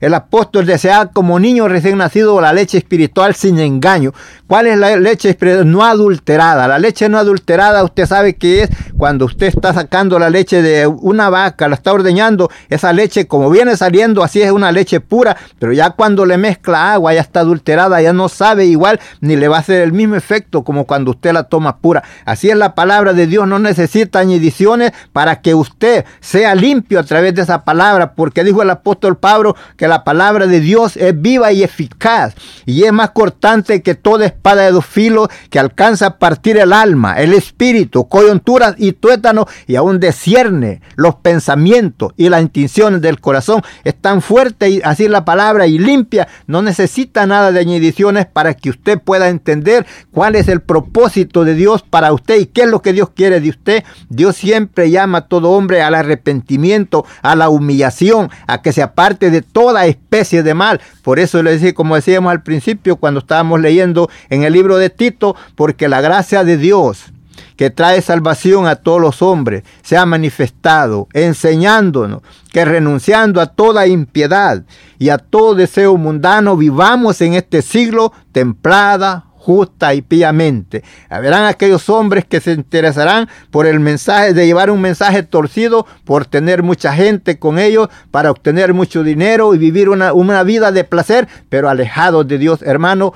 [0.00, 4.12] el, apóstol, desea como niño recién nacido la leche espiritual sin engaño.
[4.46, 5.36] ¿Cuál es la leche?
[5.64, 6.68] No adulterada.
[6.68, 10.86] La leche no adulterada, usted sabe que es cuando usted está sacando la leche de
[10.86, 15.36] una vaca, la está ordeñando, esa leche como viene saliendo, así es una leche pura,
[15.58, 19.48] pero ya cuando le mezcla agua, ya está adulterada, ya no sabe igual, ni le
[19.48, 22.02] va a hacer el mismo efecto como cuando usted la toma pura.
[22.24, 27.34] Así es la palabra de Dios necesita añadiciones para que usted sea limpio a través
[27.34, 31.52] de esa palabra, porque dijo el apóstol Pablo que la palabra de Dios es viva
[31.52, 32.34] y eficaz
[32.66, 36.72] y es más cortante que toda espada de dos filos que alcanza a partir el
[36.72, 43.20] alma, el espíritu, coyunturas y tuétanos y aún descierne los pensamientos y las intenciones del
[43.20, 43.62] corazón.
[43.84, 48.54] Es tan fuerte y así la palabra y limpia, no necesita nada de añadiciones para
[48.54, 52.68] que usted pueda entender cuál es el propósito de Dios para usted y qué es
[52.68, 53.84] lo que Dios quiere de usted.
[54.08, 59.30] Dios siempre llama a todo hombre al arrepentimiento, a la humillación, a que se aparte
[59.30, 60.80] de toda especie de mal.
[61.02, 64.90] Por eso le decía, como decíamos al principio cuando estábamos leyendo en el libro de
[64.90, 67.12] Tito, porque la gracia de Dios
[67.56, 72.22] que trae salvación a todos los hombres, se ha manifestado, enseñándonos
[72.52, 74.64] que renunciando a toda impiedad
[74.98, 80.82] y a todo deseo mundano, vivamos en este siglo templada, justa y piamente.
[81.10, 86.24] Habrán aquellos hombres que se interesarán por el mensaje de llevar un mensaje torcido, por
[86.24, 90.84] tener mucha gente con ellos, para obtener mucho dinero y vivir una, una vida de
[90.84, 92.62] placer, pero alejados de Dios.
[92.62, 93.12] Hermano,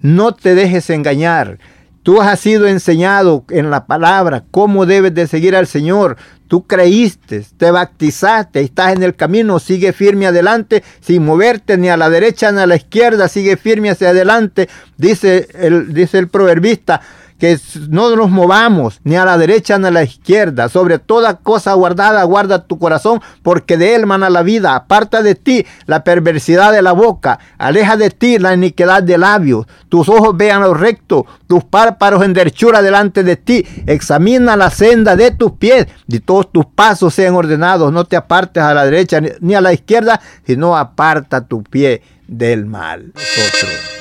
[0.00, 1.58] no te dejes engañar.
[2.02, 6.16] Tú has sido enseñado en la palabra cómo debes de seguir al Señor.
[6.48, 11.96] Tú creíste, te bautizaste, estás en el camino, sigue firme adelante, sin moverte ni a
[11.96, 14.68] la derecha ni a la izquierda, sigue firme hacia adelante.
[14.96, 17.00] Dice el, dice el proverbista,
[17.42, 20.68] que no nos movamos ni a la derecha ni a la izquierda.
[20.68, 24.76] Sobre toda cosa guardada, guarda tu corazón, porque de él mana la vida.
[24.76, 29.66] Aparta de ti la perversidad de la boca, aleja de ti la iniquidad de labios.
[29.88, 33.66] Tus ojos vean lo recto, tus párpados en derchura delante de ti.
[33.88, 37.92] Examina la senda de tus pies y todos tus pasos sean ordenados.
[37.92, 42.66] No te apartes a la derecha ni a la izquierda, sino aparta tu pie del
[42.66, 43.12] mal.
[43.16, 43.92] Nosotros.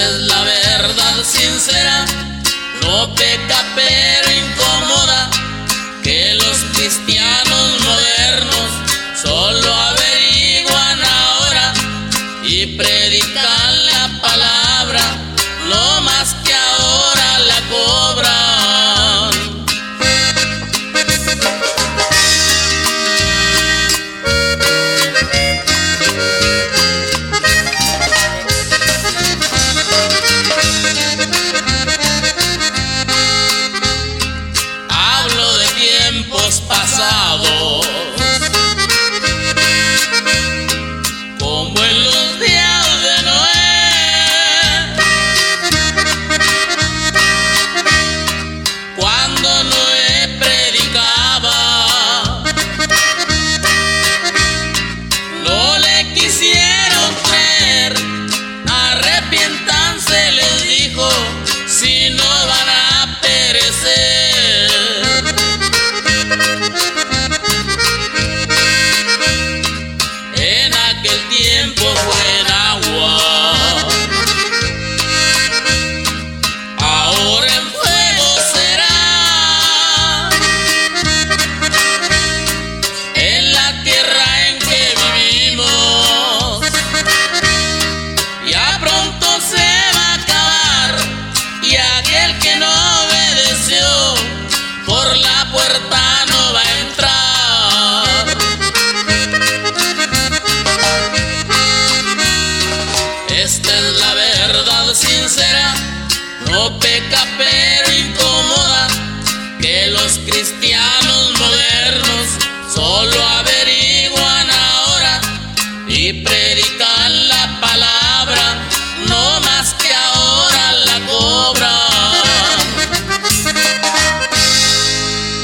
[0.00, 2.04] es la verdad sincera,
[2.82, 4.09] no te capes.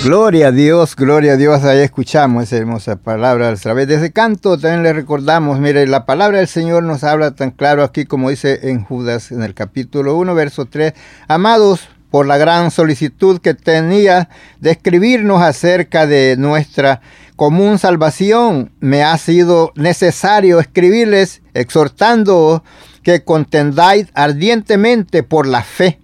[0.06, 1.64] Gloria a Dios, gloria a Dios.
[1.64, 4.56] Ahí escuchamos esa hermosa palabra a través de ese canto.
[4.56, 8.70] También le recordamos, mire, la palabra del Señor nos habla tan claro aquí como dice
[8.70, 10.92] en Judas en el capítulo 1, verso 3.
[11.26, 14.28] Amados, por la gran solicitud que tenía
[14.60, 17.00] de escribirnos acerca de nuestra
[17.34, 22.62] común salvación, me ha sido necesario escribirles exhortando
[23.02, 25.98] que contendáis ardientemente por la fe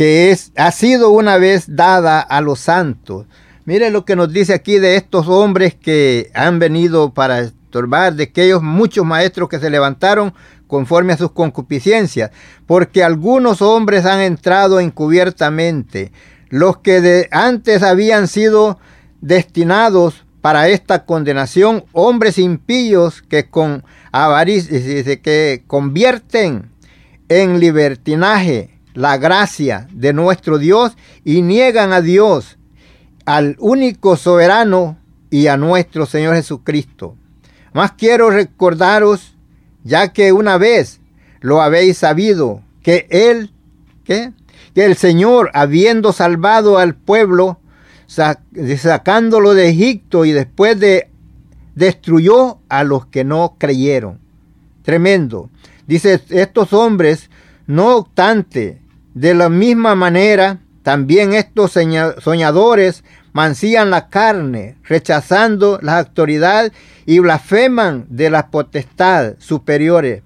[0.00, 3.26] que es, ha sido una vez dada a los santos.
[3.66, 8.22] Mire lo que nos dice aquí de estos hombres que han venido para estorbar, de
[8.22, 10.32] aquellos muchos maestros que se levantaron
[10.66, 12.30] conforme a sus concupiscencias,
[12.64, 16.12] porque algunos hombres han entrado encubiertamente,
[16.48, 18.78] los que de antes habían sido
[19.20, 24.80] destinados para esta condenación, hombres impíos que con avaricia,
[25.20, 26.70] que convierten
[27.28, 32.58] en libertinaje la gracia de nuestro Dios y niegan a Dios,
[33.24, 34.98] al único soberano
[35.30, 37.16] y a nuestro Señor Jesucristo.
[37.72, 39.36] Más quiero recordaros,
[39.84, 41.00] ya que una vez
[41.40, 43.52] lo habéis sabido, que Él,
[44.04, 44.32] que
[44.74, 47.60] el Señor, habiendo salvado al pueblo,
[48.06, 51.10] sacándolo de Egipto y después de
[51.74, 54.18] destruyó a los que no creyeron.
[54.82, 55.48] Tremendo.
[55.86, 57.30] Dice, estos hombres,
[57.66, 58.79] no obstante,
[59.14, 66.72] de la misma manera, también estos soñadores mancían la carne, rechazando la autoridad
[67.06, 70.22] y blasfeman de las potestades superiores.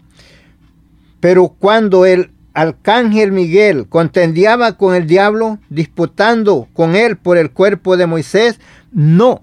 [1.20, 7.96] Pero cuando el arcángel Miguel contendiaba con el diablo, disputando con él por el cuerpo
[7.96, 8.60] de Moisés,
[8.92, 9.42] no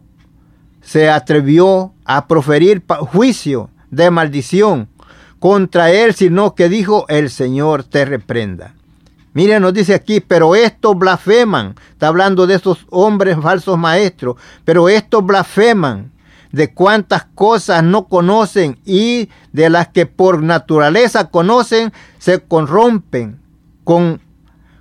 [0.82, 4.88] se atrevió a proferir juicio de maldición
[5.40, 8.76] contra él, sino que dijo, el Señor te reprenda.
[9.34, 11.76] Miren, nos dice aquí, pero estos blasfeman.
[11.92, 14.36] Está hablando de esos hombres falsos maestros.
[14.66, 16.12] Pero estos blasfeman
[16.52, 23.40] de cuántas cosas no conocen y de las que por naturaleza conocen, se corrompen
[23.86, 24.20] con,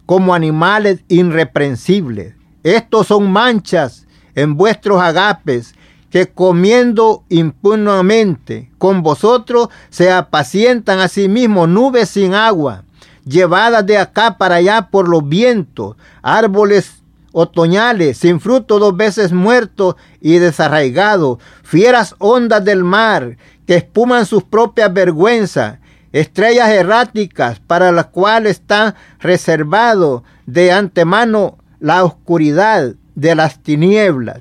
[0.05, 2.34] como animales irreprensibles.
[2.64, 5.74] Estos son manchas en vuestros agapes
[6.11, 12.82] que comiendo impunemente con vosotros se apacientan a sí mismos nubes sin agua
[13.24, 17.00] llevadas de acá para allá por los vientos, árboles
[17.32, 24.42] otoñales, sin fruto dos veces muertos y desarraigados, fieras ondas del mar que espuman sus
[24.42, 25.78] propias vergüenzas,
[26.12, 34.40] estrellas erráticas para las cuales está reservado de antemano la oscuridad de las tinieblas,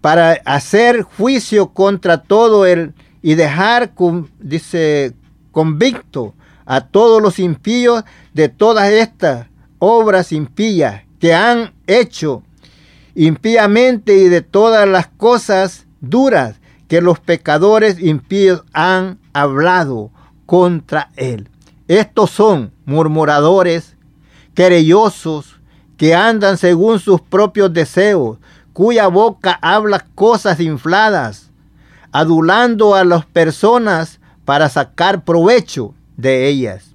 [0.00, 3.92] para hacer juicio contra todo el y dejar,
[4.38, 5.12] dice,
[5.50, 6.34] convicto
[6.66, 8.04] a todos los impíos
[8.34, 9.46] de todas estas
[9.78, 12.42] obras impías que han hecho
[13.14, 16.56] impíamente y de todas las cosas duras
[16.88, 20.10] que los pecadores impíos han hablado
[20.44, 21.48] contra él.
[21.88, 23.96] Estos son murmuradores,
[24.54, 25.60] querellosos,
[25.96, 28.38] que andan según sus propios deseos,
[28.72, 31.50] cuya boca habla cosas infladas,
[32.12, 36.94] adulando a las personas para sacar provecho de ellas.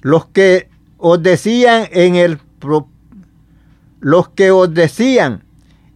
[0.00, 2.38] Los que os decían en el
[4.00, 5.44] los que os decían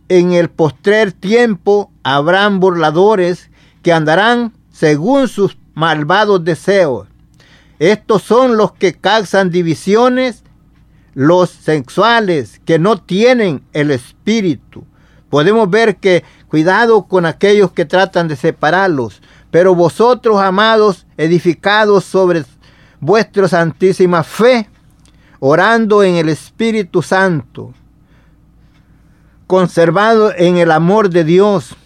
[0.08, 3.50] en el postrer tiempo habrán burladores
[3.82, 7.08] que andarán según sus malvados deseos.
[7.78, 10.44] Estos son los que causan divisiones,
[11.14, 14.84] los sexuales que no tienen el espíritu.
[15.28, 22.44] Podemos ver que cuidado con aquellos que tratan de separarlos, pero vosotros, amados, edificados sobre
[23.00, 24.68] vuestra santísima fe,
[25.40, 27.72] orando en el Espíritu Santo,
[29.46, 31.76] conservado en el amor de Dios,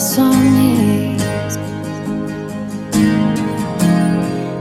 [0.00, 1.20] corazones.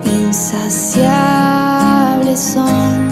[0.05, 1.19] Insaciables
[2.39, 3.09] son.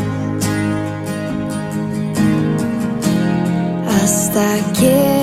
[3.88, 4.47] Hasta
[4.78, 5.16] que